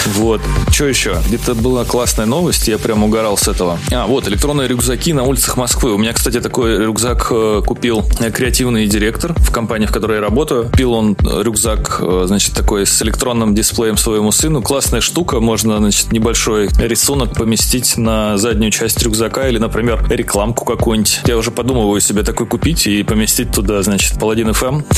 Вот. 0.05 0.41
Что 0.69 0.85
еще? 0.85 1.17
Где-то 1.27 1.55
была 1.55 1.85
классная 1.85 2.25
новость, 2.25 2.67
я 2.67 2.77
прям 2.77 3.03
угорал 3.03 3.37
с 3.37 3.47
этого. 3.47 3.79
А, 3.91 4.05
вот, 4.05 4.27
электронные 4.27 4.67
рюкзаки 4.67 5.13
на 5.13 5.23
улицах 5.23 5.55
Москвы. 5.55 5.93
У 5.93 5.97
меня, 5.97 6.11
кстати, 6.11 6.41
такой 6.41 6.77
рюкзак 6.77 7.27
э, 7.31 7.52
купил 7.61 8.03
креативный 8.33 8.87
директор 8.87 9.33
в 9.37 9.51
компании, 9.51 9.85
в 9.85 9.91
которой 9.91 10.15
я 10.15 10.21
работаю. 10.21 10.65
Купил 10.65 10.93
он 10.93 11.15
э, 11.19 11.41
рюкзак, 11.43 11.99
э, 12.01 12.23
значит, 12.27 12.53
такой 12.53 12.85
с 12.85 13.01
электронным 13.01 13.55
дисплеем 13.55 13.97
своему 13.97 14.31
сыну. 14.31 14.61
Классная 14.61 15.01
штука, 15.01 15.39
можно, 15.39 15.77
значит, 15.77 16.11
небольшой 16.11 16.69
рисунок 16.77 17.33
поместить 17.33 17.97
на 17.97 18.37
заднюю 18.37 18.71
часть 18.71 19.01
рюкзака 19.03 19.47
или, 19.47 19.57
например, 19.57 20.05
рекламку 20.09 20.65
какую-нибудь. 20.65 21.21
Я 21.25 21.37
уже 21.37 21.51
подумываю 21.51 21.99
себе 22.01 22.23
такой 22.23 22.47
купить 22.47 22.87
и 22.87 23.03
поместить 23.03 23.51
туда, 23.51 23.81
значит, 23.83 24.19
Паладин 24.19 24.49
FM. 24.49 24.83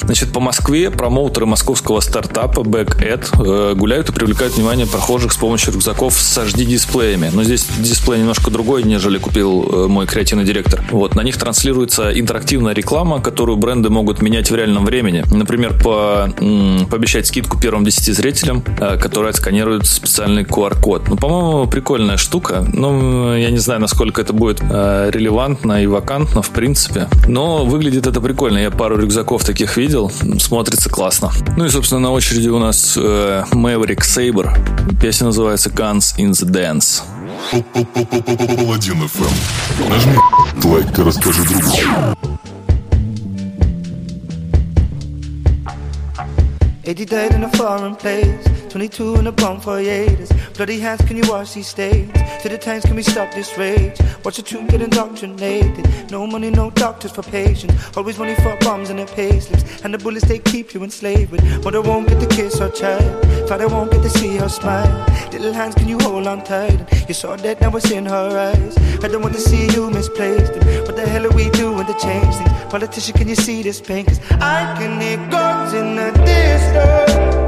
Значит, 0.00 0.32
по 0.32 0.40
Москве 0.40 0.90
промоутеры 0.90 1.44
московского 1.44 2.00
стартапа 2.00 2.60
BackEd 2.60 3.44
э, 3.44 3.74
гуляют 3.74 4.08
и 4.08 4.12
привлекают 4.12 4.54
внимание 4.54 4.86
прохожих 4.86 5.32
с 5.32 5.36
помощью 5.36 5.74
рюкзаков 5.74 6.14
с 6.14 6.38
HD-дисплеями. 6.38 7.30
Но 7.32 7.42
здесь 7.42 7.66
дисплей 7.78 8.20
немножко 8.20 8.50
другой, 8.50 8.84
нежели 8.84 9.18
купил 9.18 9.88
мой 9.88 10.06
креативный 10.06 10.44
директор. 10.44 10.82
Вот, 10.90 11.14
на 11.14 11.22
них 11.28 11.36
транслируется 11.36 12.18
интерактивная 12.18 12.72
реклама, 12.72 13.20
которую 13.20 13.58
бренды 13.58 13.90
могут 13.90 14.22
менять 14.22 14.50
в 14.50 14.54
реальном 14.54 14.84
времени. 14.84 15.24
Например, 15.30 15.78
по, 15.78 16.28
м, 16.40 16.86
пообещать 16.86 17.26
скидку 17.26 17.60
первым 17.60 17.84
10 17.84 18.12
зрителям, 18.14 18.64
э, 18.80 18.96
которые 18.96 19.30
отсканируют 19.30 19.86
специальный 19.86 20.44
QR-код. 20.44 21.08
Ну, 21.08 21.16
по-моему, 21.16 21.66
прикольная 21.66 22.16
штука. 22.16 22.64
Ну, 22.72 23.34
я 23.36 23.50
не 23.50 23.58
знаю, 23.58 23.80
насколько 23.80 24.22
это 24.22 24.32
будет 24.32 24.60
э, 24.62 25.10
релевантно 25.12 25.82
и 25.82 25.86
вакантно, 25.86 26.40
в 26.40 26.50
принципе. 26.50 27.08
Но 27.26 27.64
выглядит 27.66 28.06
это 28.06 28.20
прикольно. 28.20 28.58
Я 28.58 28.70
пару 28.70 28.96
рюкзаков 28.96 29.44
таких 29.44 29.76
видел. 29.76 30.10
Смотрится 30.38 30.88
классно. 30.88 31.30
Ну 31.56 31.66
и, 31.66 31.68
собственно, 31.68 32.00
на 32.00 32.12
очереди 32.12 32.48
у 32.48 32.58
нас 32.58 32.94
э, 32.96 33.44
Maverick 33.52 34.00
Saber. 34.00 34.48
Песня 35.00 35.26
называется 35.26 35.68
Guns 35.68 36.16
in 36.18 36.30
the 36.30 36.48
Dance. 36.48 37.02
Паладин 37.52 39.02
FM. 39.02 39.88
Нажми 39.88 40.16
лайк 40.64 40.98
и 40.98 41.02
расскажи 41.17 41.43
другу. 41.43 42.13
80 46.85 47.05
dead 47.05 47.33
in 47.33 47.43
a 47.43 47.49
foreign 47.49 47.95
place, 47.95 48.45
22 48.68 49.16
in 49.16 49.26
a 49.26 49.32
bomb 49.32 49.60
for 49.60 49.78
haters. 49.78 50.30
Bloody 50.54 50.78
hands, 50.78 51.00
can 51.02 51.16
you 51.16 51.22
wash 51.26 51.54
these 51.54 51.68
stains? 51.68 52.12
To 52.42 52.48
the 52.48 52.58
tanks, 52.58 52.84
can 52.84 52.96
we 52.96 53.02
stop 53.02 53.32
this 53.32 53.56
rage? 53.56 53.98
Watch 54.24 54.36
the 54.36 54.42
tune 54.42 54.66
get 54.66 54.82
indoctrinated. 54.82 56.10
No 56.10 56.26
money, 56.26 56.50
no 56.50 56.70
doctors 56.70 57.12
for 57.12 57.22
patients. 57.22 57.74
Always 57.96 58.18
money 58.18 58.34
for 58.36 58.56
bombs 58.60 58.90
and 58.90 58.98
their 58.98 59.06
payslips. 59.06 59.84
And 59.84 59.94
the 59.94 59.98
bullets 59.98 60.26
they 60.26 60.38
keep 60.38 60.74
you 60.74 60.82
enslaved 60.84 61.32
with. 61.32 61.64
Mother 61.64 61.80
won't 61.80 62.08
get 62.08 62.20
to 62.20 62.26
kiss 62.26 62.58
her 62.58 62.70
child. 62.70 63.48
Father 63.48 63.68
won't 63.68 63.90
get 63.90 64.02
to 64.02 64.10
see 64.10 64.36
her 64.36 64.48
smile. 64.48 65.06
Little 65.32 65.52
hands, 65.52 65.74
can 65.74 65.88
you 65.88 65.98
hold 65.98 66.26
on 66.26 66.44
tight? 66.44 66.78
You 67.08 67.14
saw 67.14 67.36
that 67.36 67.60
now 67.60 67.74
it's 67.74 67.90
in 67.90 68.06
her 68.06 68.52
eyes. 68.52 68.76
I 69.02 69.08
don't 69.08 69.22
want 69.22 69.34
to 69.34 69.40
see 69.40 69.66
you 69.72 69.90
misplaced. 69.90 70.52
What 70.86 70.96
the 70.96 71.06
hell 71.06 71.26
are 71.26 71.34
we 71.34 71.48
doing 71.50 71.86
to 71.86 71.94
change 71.94 72.34
things? 72.34 72.50
Politician, 72.70 73.14
can 73.16 73.28
you 73.28 73.36
see 73.36 73.62
this 73.62 73.80
pain? 73.80 74.04
Cause 74.04 74.20
I 74.32 74.74
can 74.78 75.00
hear 75.00 75.16
guns 75.30 75.72
in 75.72 75.96
the 75.96 76.10
distance. 76.24 77.47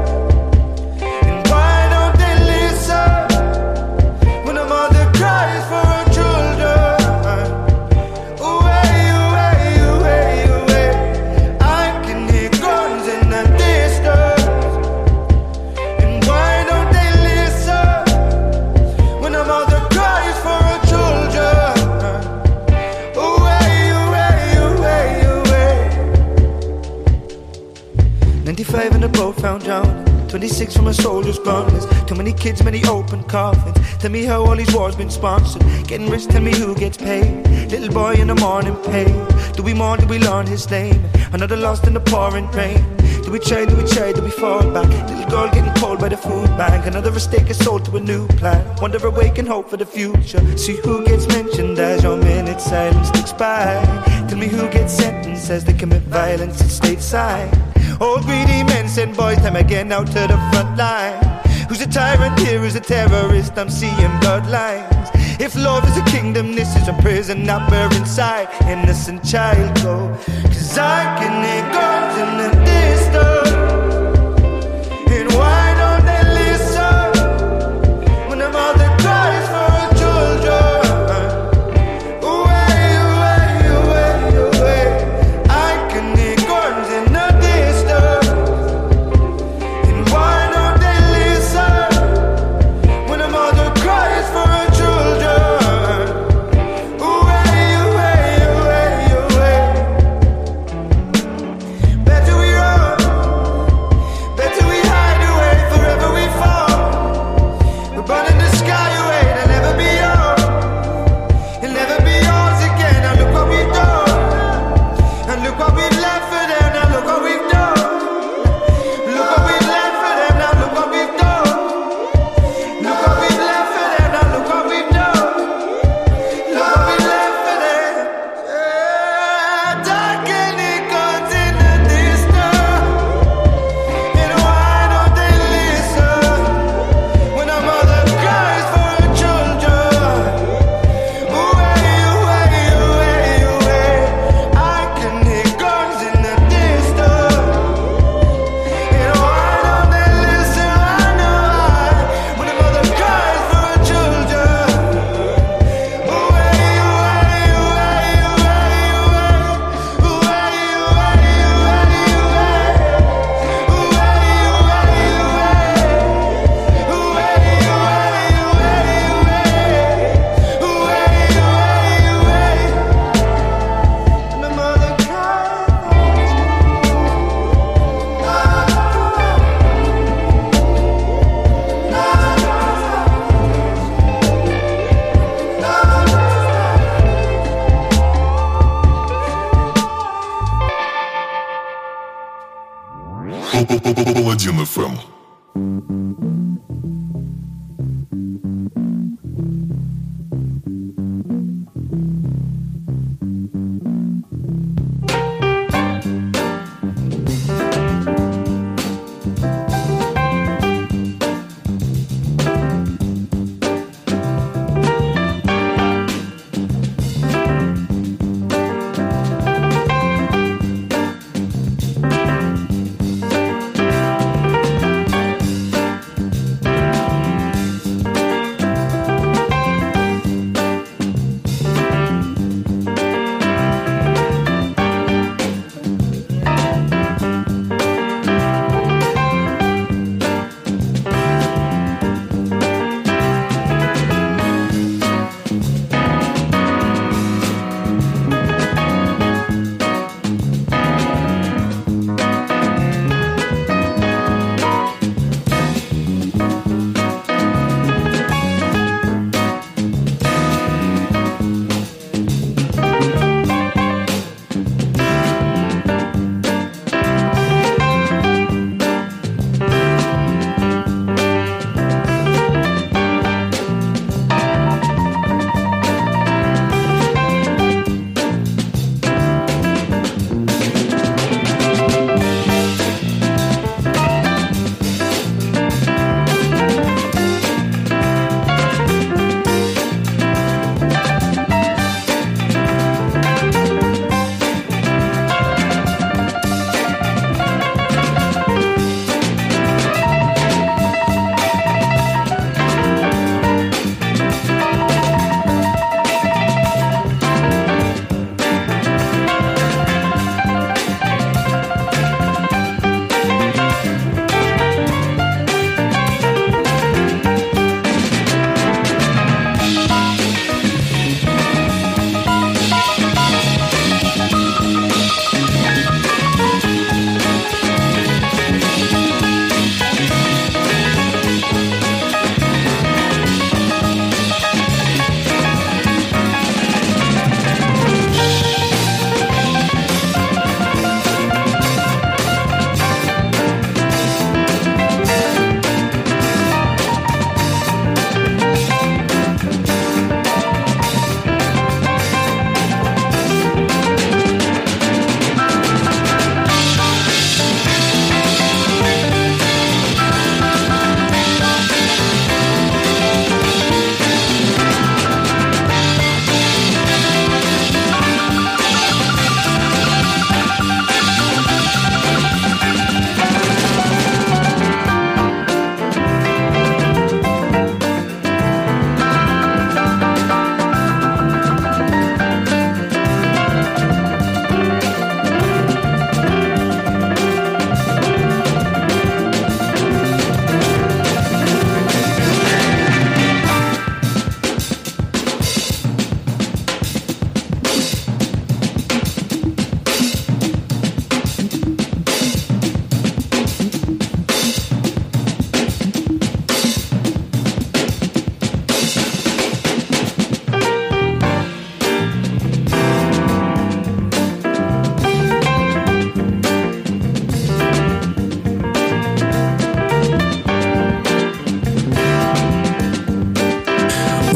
Found 29.41 29.63
drowning. 29.63 30.05
26 30.27 30.77
from 30.77 30.87
a 30.87 30.93
soldier's 30.93 31.39
gunners. 31.39 31.85
Too 32.05 32.15
many 32.15 32.31
kids, 32.31 32.63
many 32.63 32.85
open 32.85 33.23
coffins. 33.23 33.75
Tell 33.97 34.11
me 34.11 34.23
how 34.23 34.45
all 34.45 34.55
these 34.55 34.73
wars 34.73 34.95
been 34.95 35.09
sponsored. 35.09 35.63
Getting 35.87 36.09
rich, 36.09 36.27
tell 36.27 36.41
me 36.41 36.55
who 36.55 36.75
gets 36.75 36.95
paid. 36.95 37.47
Little 37.71 37.89
boy 37.89 38.13
in 38.13 38.27
the 38.27 38.35
morning 38.35 38.75
paid. 38.83 39.27
Do 39.53 39.63
we 39.63 39.73
mourn, 39.73 39.99
do 39.99 40.05
we 40.05 40.19
learn 40.19 40.45
his 40.45 40.69
name? 40.69 41.03
Another 41.33 41.57
lost 41.57 41.87
in 41.87 41.93
the 41.95 41.99
pouring 41.99 42.49
rain. 42.51 42.81
Do 43.23 43.31
we 43.31 43.39
trade, 43.39 43.69
do 43.69 43.75
we 43.75 43.83
trade, 43.83 44.15
do 44.15 44.21
we 44.21 44.29
fall 44.29 44.61
back? 44.71 44.89
Little 45.09 45.29
girl 45.29 45.49
getting 45.49 45.73
cold 45.73 45.99
by 45.99 46.09
the 46.09 46.17
food 46.17 46.47
bank. 46.55 46.85
Another 46.85 47.11
mistake 47.11 47.49
is 47.49 47.57
sold 47.57 47.83
to 47.85 47.97
a 47.97 47.99
new 47.99 48.27
plan. 48.39 48.63
Wonder 48.79 49.05
awaken 49.05 49.47
hope 49.47 49.69
for 49.69 49.77
the 49.77 49.85
future. 49.87 50.41
See 50.57 50.77
who 50.83 51.03
gets 51.03 51.27
mentioned 51.27 51.79
as 51.79 52.03
your 52.03 52.17
minute 52.17 52.61
silence 52.61 53.09
ticks 53.09 53.33
by. 53.33 53.83
Tell 54.29 54.37
me 54.37 54.47
who 54.47 54.69
gets 54.69 54.93
sentenced 54.93 55.49
as 55.49 55.65
they 55.65 55.73
commit 55.73 56.03
violence 56.03 56.61
at 56.61 56.67
stateside. 56.67 57.70
Old 57.99 58.23
greedy 58.23 58.63
men 58.63 58.87
send 58.87 59.15
boys 59.15 59.37
time 59.37 59.55
again 59.55 59.91
out 59.91 60.07
to 60.07 60.27
the 60.27 60.39
front 60.51 60.77
line. 60.77 61.31
Who's 61.67 61.81
a 61.81 61.87
tyrant 61.87 62.37
here? 62.39 62.59
Who's 62.59 62.75
a 62.75 62.81
terrorist? 62.81 63.57
I'm 63.57 63.69
seeing 63.69 64.11
bloodlines. 64.21 65.09
If 65.39 65.55
love 65.55 65.87
is 65.87 65.97
a 65.97 66.05
kingdom, 66.05 66.53
this 66.53 66.75
is 66.75 66.87
a 66.87 66.93
prison. 67.01 67.45
Not 67.45 67.71
where 67.71 67.91
inside 67.93 68.49
innocent 68.67 69.23
child 69.23 69.75
go. 69.81 70.15
Cause 70.43 70.77
I 70.77 71.03
can 71.19 71.43
hear 71.43 72.00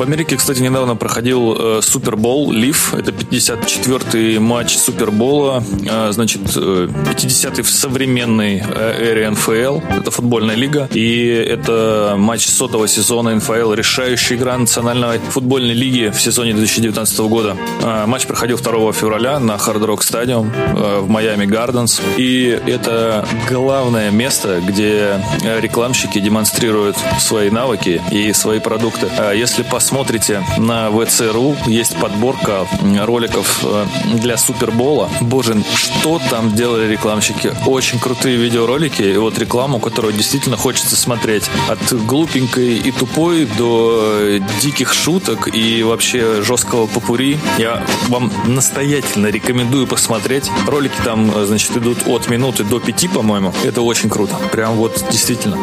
Америке, 0.05 0.37
кстати, 0.37 0.61
недавно 0.61 0.95
проходил 0.95 1.55
э, 1.57 1.81
Супербол 1.81 2.51
Лив. 2.51 2.93
Это 2.93 3.11
54-й 3.11 4.37
матч 4.39 4.77
Супербола. 4.77 5.63
Э, 5.89 6.11
значит, 6.11 6.41
э, 6.55 6.87
50-й 6.87 7.63
в 7.63 7.69
современной 7.69 8.63
э, 8.65 9.11
эре 9.11 9.29
НФЛ. 9.31 9.79
Это 9.99 10.11
футбольная 10.11 10.55
лига. 10.55 10.87
И 10.93 11.25
это 11.27 12.15
матч 12.17 12.45
сотого 12.45 12.87
сезона 12.87 13.35
НФЛ. 13.35 13.73
Решающая 13.73 14.37
игра 14.37 14.57
Национальной 14.57 15.19
футбольной 15.19 15.73
лиги 15.73 16.11
в 16.15 16.21
сезоне 16.21 16.53
2019 16.53 17.19
года. 17.21 17.57
Э, 17.81 18.05
матч 18.05 18.27
проходил 18.27 18.57
2 18.57 18.93
февраля 18.93 19.39
на 19.39 19.53
Hard 19.53 19.83
Rock 19.85 19.99
Stadium 19.99 20.51
э, 20.53 20.99
в 20.99 21.09
Майами 21.09 21.45
Гарденс. 21.45 22.01
И 22.17 22.61
это 22.67 23.27
главное 23.49 24.11
место, 24.11 24.61
где 24.65 25.19
э, 25.43 25.59
рекламщики 25.59 26.19
демонстрируют 26.19 26.95
свои 27.19 27.49
навыки 27.49 28.01
и 28.11 28.31
свои 28.33 28.59
продукты. 28.59 29.07
Если 29.35 29.63
посмотрите 29.95 30.43
на 30.57 30.91
ВЦРУ, 30.91 31.55
есть 31.67 31.95
подборка 31.95 32.67
роликов 33.03 33.61
э, 33.63 33.85
для 34.15 34.35
Супербола. 34.35 35.09
Боже, 35.21 35.55
что 35.73 36.19
там 36.29 36.53
делали 36.53 36.85
рекламщики? 36.85 37.53
Очень 37.65 37.99
крутые 37.99 38.35
видеоролики 38.35 39.03
и 39.03 39.15
вот 39.15 39.37
рекламу, 39.37 39.79
которую 39.79 40.13
действительно 40.13 40.57
хочется 40.57 40.97
смотреть. 40.97 41.49
От 41.69 41.93
глупенькой 41.93 42.75
и 42.75 42.91
тупой 42.91 43.45
до 43.57 44.37
диких 44.59 44.93
шуток 44.93 45.55
и 45.55 45.81
вообще 45.81 46.41
жесткого 46.41 46.87
попури. 46.87 47.39
Я 47.57 47.81
вам 48.09 48.33
настоятельно 48.47 49.27
рекомендую 49.27 49.87
посмотреть. 49.87 50.51
Ролики 50.67 50.97
там, 51.05 51.31
э, 51.33 51.45
значит, 51.45 51.77
идут 51.77 52.05
от 52.05 52.27
минуты 52.27 52.65
до 52.65 52.81
пяти, 52.81 53.07
по-моему. 53.07 53.53
Это 53.63 53.81
очень 53.81 54.09
круто. 54.09 54.35
Прям 54.51 54.75
вот 54.75 55.05
действительно. 55.09 55.57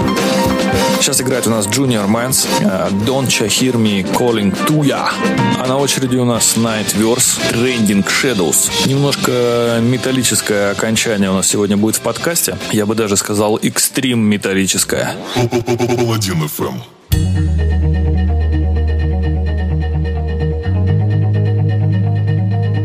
Сейчас 1.03 1.21
играет 1.21 1.49
у 1.49 1.51
нас 1.51 1.67
Junior 1.67 2.07
э, 2.07 2.89
Don't 3.05 3.27
Hear 3.27 3.75
Me 3.75 4.07
Calling 4.23 4.55
to. 4.69 4.89
А 5.59 5.67
на 5.67 5.77
очереди 5.79 6.15
у 6.15 6.25
нас 6.25 6.57
Nightverse 6.57 7.41
Trending 7.51 8.07
Shadows. 8.07 8.71
Немножко 8.87 9.81
металлическое 9.83 10.71
окончание 10.71 11.29
у 11.29 11.35
нас 11.35 11.49
сегодня 11.49 11.77
будет 11.77 11.97
в 11.97 12.03
подкасте. 12.03 12.57
Я 12.71 12.87
бы 12.87 12.95
даже 12.95 13.17
сказал 13.17 13.59
экстрим 13.61 14.21
металлическое. 14.21 15.17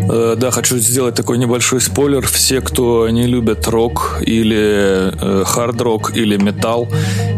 Да, 0.07 0.51
хочу 0.51 0.77
сделать 0.77 1.15
такой 1.15 1.37
небольшой 1.37 1.81
спойлер. 1.81 2.25
Все, 2.25 2.61
кто 2.61 3.09
не 3.09 3.27
любят 3.27 3.67
рок 3.67 4.19
или 4.21 5.11
э, 5.13 5.43
хард-рок 5.45 6.15
или 6.15 6.37
металл 6.37 6.87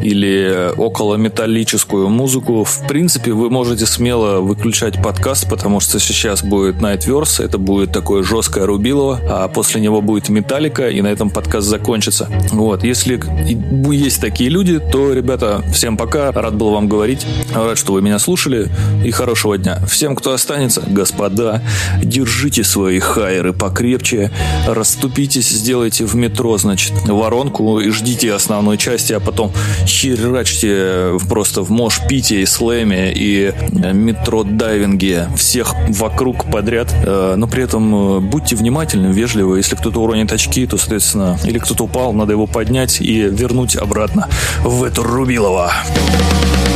или 0.03 0.71
около 0.77 1.15
металлическую 1.15 2.09
музыку, 2.09 2.63
в 2.63 2.87
принципе, 2.87 3.31
вы 3.33 3.49
можете 3.49 3.85
смело 3.85 4.39
выключать 4.39 5.01
подкаст, 5.01 5.49
потому 5.49 5.79
что 5.79 5.99
сейчас 5.99 6.43
будет 6.43 6.75
Nightverse, 6.75 7.43
это 7.43 7.57
будет 7.57 7.91
такое 7.91 8.23
жесткое 8.23 8.65
рубилово, 8.65 9.19
а 9.29 9.47
после 9.47 9.81
него 9.81 10.01
будет 10.01 10.29
Металлика, 10.29 10.89
и 10.89 11.01
на 11.01 11.07
этом 11.07 11.29
подкаст 11.29 11.67
закончится. 11.67 12.29
Вот, 12.51 12.83
если 12.83 13.19
есть 13.91 14.21
такие 14.21 14.49
люди, 14.49 14.79
то, 14.79 15.13
ребята, 15.13 15.63
всем 15.73 15.97
пока, 15.97 16.31
рад 16.31 16.55
был 16.55 16.71
вам 16.71 16.87
говорить, 16.87 17.25
рад, 17.53 17.77
что 17.77 17.93
вы 17.93 18.01
меня 18.01 18.19
слушали, 18.19 18.69
и 19.03 19.11
хорошего 19.11 19.57
дня. 19.57 19.79
Всем, 19.87 20.15
кто 20.15 20.33
останется, 20.33 20.81
господа, 20.87 21.61
держите 22.03 22.58
свои 22.63 22.99
хайеры 22.99 23.53
покрепче, 23.53 24.31
расступитесь, 24.67 25.49
сделайте 25.49 26.05
в 26.05 26.15
метро, 26.15 26.57
значит, 26.57 26.93
воронку 27.05 27.79
и 27.79 27.89
ждите 27.89 28.33
основной 28.33 28.77
части, 28.77 29.13
а 29.13 29.19
потом 29.19 29.51
херачьте 29.85 31.17
просто 31.27 31.63
в 31.63 31.71
мош 31.71 31.99
пите 32.07 32.41
и 32.41 32.45
слэме 32.45 33.11
и 33.13 33.53
метро 33.93 34.43
дайвинге 34.43 35.27
всех 35.35 35.75
вокруг 35.89 36.49
подряд, 36.51 36.93
Э, 37.09 37.35
но 37.35 37.47
при 37.47 37.63
этом 37.63 38.17
э, 38.17 38.19
будьте 38.19 38.55
внимательны, 38.55 39.11
вежливы. 39.11 39.57
Если 39.57 39.75
кто-то 39.75 40.01
уронит 40.01 40.31
очки, 40.31 40.65
то, 40.67 40.77
соответственно, 40.77 41.37
или 41.43 41.57
кто-то 41.59 41.85
упал, 41.85 42.13
надо 42.13 42.33
его 42.33 42.47
поднять 42.47 43.01
и 43.01 43.21
вернуть 43.21 43.75
обратно 43.75 44.27
в 44.63 44.83
эту 44.83 45.03
Рубилово. 45.03 45.71
Паладин 45.89 46.68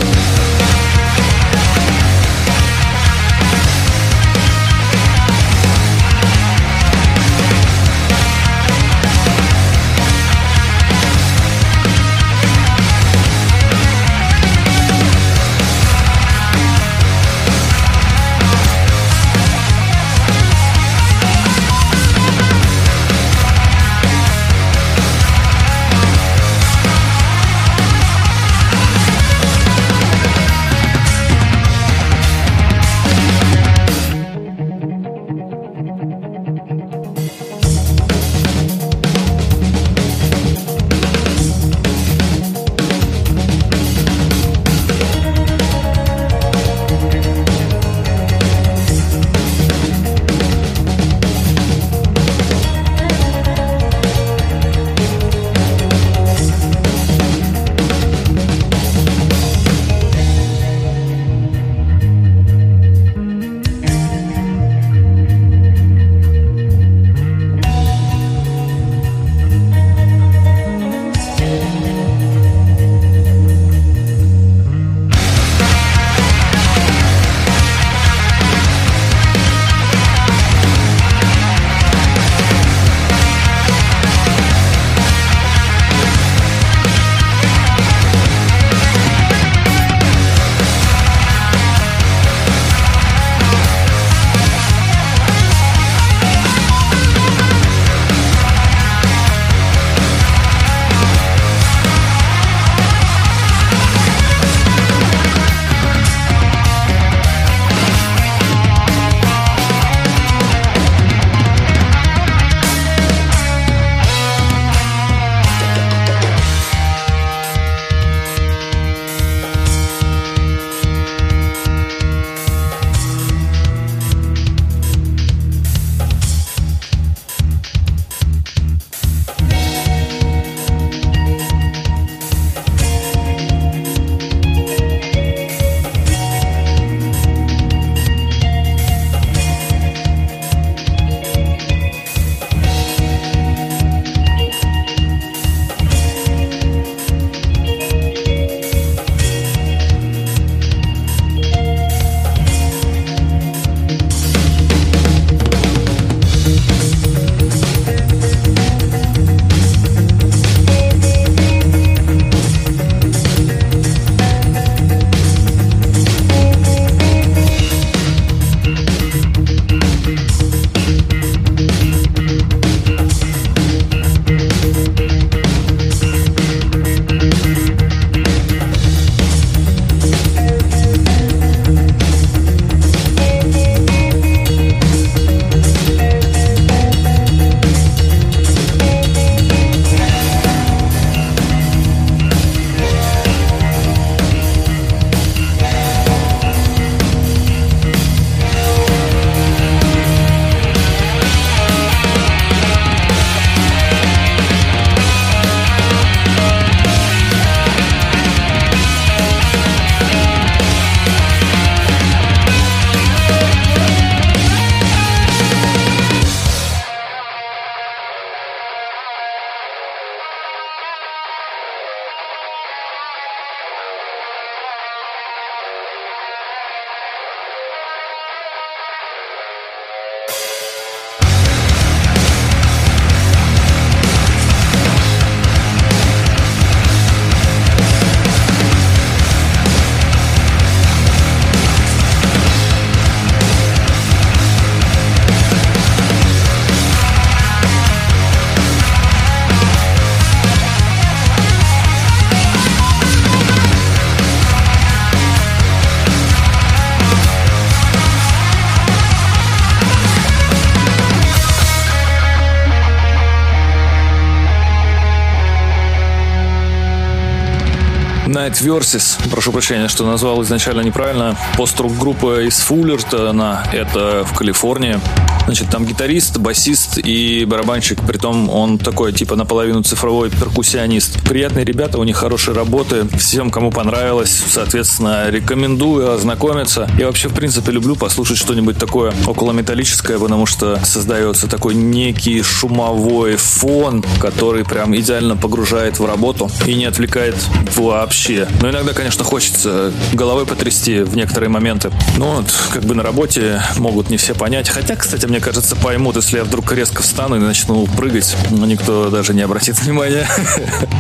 Night 268.54 268.62
Versus. 268.62 269.18
Прошу 269.32 269.52
прощения, 269.52 269.88
что 269.88 270.06
назвал 270.06 270.42
изначально 270.44 270.82
неправильно. 270.82 271.36
Пост-рук 271.58 271.98
группа 271.98 272.42
из 272.42 272.60
Фуллертона, 272.60 273.64
это 273.72 274.26
в 274.26 274.38
Калифорнии. 274.38 275.00
Значит, 275.46 275.70
там 275.70 275.86
гитарист, 275.86 276.38
басист 276.38 276.98
и 276.98 277.46
барабанщик, 277.46 278.00
притом 278.02 278.50
он 278.50 278.78
такой, 278.78 279.12
типа, 279.12 279.36
наполовину 279.36 279.84
цифровой 279.84 280.30
перкуссионист. 280.30 281.22
Приятные 281.28 281.66
ребята, 281.66 282.00
у 282.00 282.04
них 282.04 282.16
хорошие 282.16 282.56
работы. 282.56 283.08
Всем, 283.18 283.52
кому 283.52 283.72
понравилось, 283.72 284.42
соответственно, 284.48 285.30
рекомендую 285.30 286.12
ознакомиться. 286.14 286.90
Я 286.98 287.08
вообще, 287.08 287.28
в 287.28 287.34
принципе, 287.34 287.72
люблю 287.72 287.96
послушать 287.96 288.38
что-нибудь 288.38 288.78
такое 288.78 289.14
около 289.28 289.52
металлическое, 289.52 290.18
потому 290.18 290.46
что 290.46 290.80
создается 290.86 291.48
такой 291.48 291.76
некий 291.76 292.42
шумовой 292.42 293.36
фон, 293.36 294.04
который 294.20 294.64
прям 294.64 294.96
идеально 294.96 295.36
погружает 295.36 296.00
в 296.00 296.06
работу 296.06 296.50
и 296.66 296.74
не 296.74 296.86
отвлекает 296.86 297.36
вообще. 297.76 298.43
Но 298.62 298.70
иногда, 298.70 298.94
конечно, 298.94 299.24
хочется 299.24 299.92
головой 300.14 300.46
потрясти 300.46 301.00
в 301.02 301.16
некоторые 301.16 301.50
моменты. 301.50 301.92
Но 302.18 302.38
вот, 302.38 302.52
как 302.72 302.84
бы 302.84 302.96
на 302.96 303.04
работе 303.04 303.62
могут 303.78 304.10
не 304.10 304.18
все 304.18 304.34
понять. 304.34 304.70
Хотя, 304.70 304.96
кстати, 304.96 305.26
мне 305.26 305.40
кажется, 305.40 305.76
поймут, 305.76 306.16
если 306.16 306.38
я 306.38 306.44
вдруг 306.44 306.72
резко 306.72 307.02
встану 307.02 307.36
и 307.36 307.40
начну 307.40 307.86
прыгать. 307.88 308.36
Но 308.52 308.66
никто 308.66 309.10
даже 309.10 309.34
не 309.34 309.42
обратит 309.42 309.80
внимания. 309.82 310.28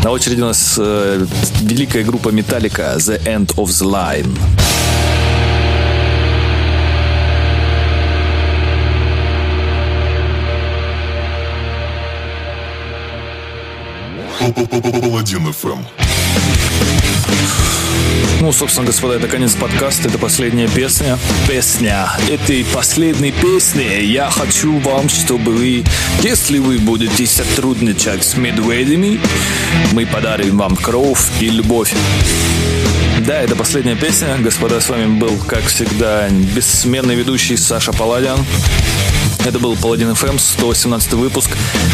На 0.04 0.12
очереди 0.12 0.42
у 0.42 0.46
нас 0.46 0.76
э, 0.78 1.26
великая 1.62 2.04
группа 2.04 2.30
Металлика 2.30 2.96
The 2.98 3.22
End 3.24 3.56
of 3.56 3.68
the 3.68 3.90
Line. 3.90 4.38
Паладин 15.24 15.48
FM. 15.48 16.63
Ну, 18.42 18.52
собственно, 18.52 18.86
господа, 18.86 19.16
это 19.16 19.30
конец 19.30 19.56
подкаста, 19.56 20.10
это 20.10 20.18
последняя 20.18 20.68
песня. 20.68 21.18
Песня 21.48 22.10
этой 22.30 22.66
последней 22.66 23.32
песни 23.32 24.04
я 24.04 24.30
хочу 24.30 24.80
вам, 24.80 25.08
чтобы 25.08 25.54
вы, 25.54 25.86
если 26.22 26.60
вы 26.60 26.78
будете 26.78 27.26
сотрудничать 27.26 28.26
с 28.26 28.36
медведями, 28.36 29.22
мы 29.94 30.06
подарим 30.06 30.58
вам 30.58 30.76
кровь 30.76 31.22
и 31.40 31.50
любовь. 31.50 31.94
Да, 33.20 33.42
это 33.42 33.56
последняя 33.56 33.96
песня. 33.96 34.36
Господа, 34.40 34.82
с 34.82 34.90
вами 34.90 35.18
был, 35.18 35.38
как 35.48 35.64
всегда, 35.68 36.28
бессменный 36.30 37.16
ведущий 37.16 37.56
Саша 37.56 37.94
Паладян. 37.94 38.40
Это 39.46 39.60
был 39.60 39.76
Паладин 39.76 40.16
ФМ, 40.16 40.38
118 40.38 41.14
выпуск. 41.14 41.52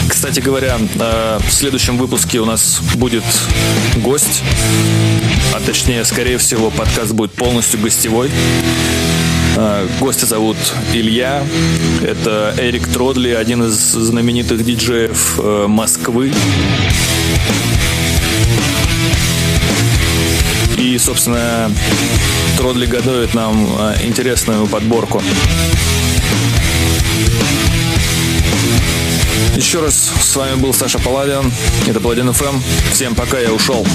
Кстати 0.07 0.39
говоря, 0.39 0.77
э, 0.77 1.39
в 1.47 1.51
следующем 1.51 1.97
выпуске 1.97 2.39
у 2.39 2.45
нас 2.45 2.79
будет 2.93 3.23
гость, 3.97 4.43
а 5.55 5.59
точнее, 5.59 6.05
скорее 6.05 6.37
всего, 6.37 6.69
подкаст 6.69 7.11
будет 7.13 7.31
полностью 7.31 7.79
гостевой. 7.79 8.29
Э, 9.55 9.87
Гостя 9.99 10.27
зовут 10.27 10.57
Илья. 10.93 11.43
Это 12.03 12.53
Эрик 12.59 12.87
Тродли, 12.87 13.31
один 13.31 13.63
из 13.63 13.73
знаменитых 13.73 14.63
диджеев 14.63 15.39
э, 15.39 15.65
Москвы. 15.67 16.31
И, 20.77 20.97
собственно, 20.99 21.71
Тродли 22.57 22.85
готовит 22.85 23.33
нам 23.33 23.65
интересную 24.03 24.67
подборку. 24.67 25.23
Еще 29.55 29.81
раз 29.81 30.11
с 30.21 30.35
вами 30.35 30.55
был 30.55 30.73
Саша 30.73 30.99
Паладин. 30.99 31.51
Это 31.87 31.99
Паладин 31.99 32.31
ФМ. 32.31 32.59
Всем 32.91 33.15
пока, 33.15 33.39
я 33.39 33.51
ушел. 33.51 33.85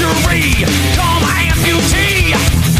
century. 0.00 0.64
Call 0.96 1.20
my 1.20 1.50
amputee. 1.52 2.79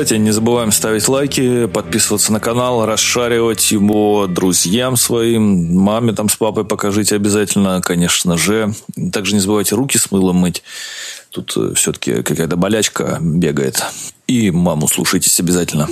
Кстати, 0.00 0.18
не 0.18 0.30
забываем 0.30 0.72
ставить 0.72 1.08
лайки, 1.08 1.66
подписываться 1.66 2.32
на 2.32 2.40
канал, 2.40 2.86
расшаривать 2.86 3.70
его 3.70 4.26
друзьям 4.26 4.96
своим, 4.96 5.76
маме 5.76 6.14
там 6.14 6.30
с 6.30 6.36
папой 6.36 6.64
покажите 6.64 7.16
обязательно, 7.16 7.82
конечно 7.82 8.38
же. 8.38 8.72
Также 9.12 9.34
не 9.34 9.40
забывайте 9.40 9.74
руки 9.74 9.98
с 9.98 10.10
мылом 10.10 10.36
мыть. 10.36 10.62
Тут 11.28 11.52
э, 11.54 11.74
все-таки 11.74 12.22
какая-то 12.22 12.56
болячка 12.56 13.18
бегает. 13.20 13.84
И 14.26 14.50
маму 14.50 14.88
слушайтесь 14.88 15.38
обязательно. 15.38 15.86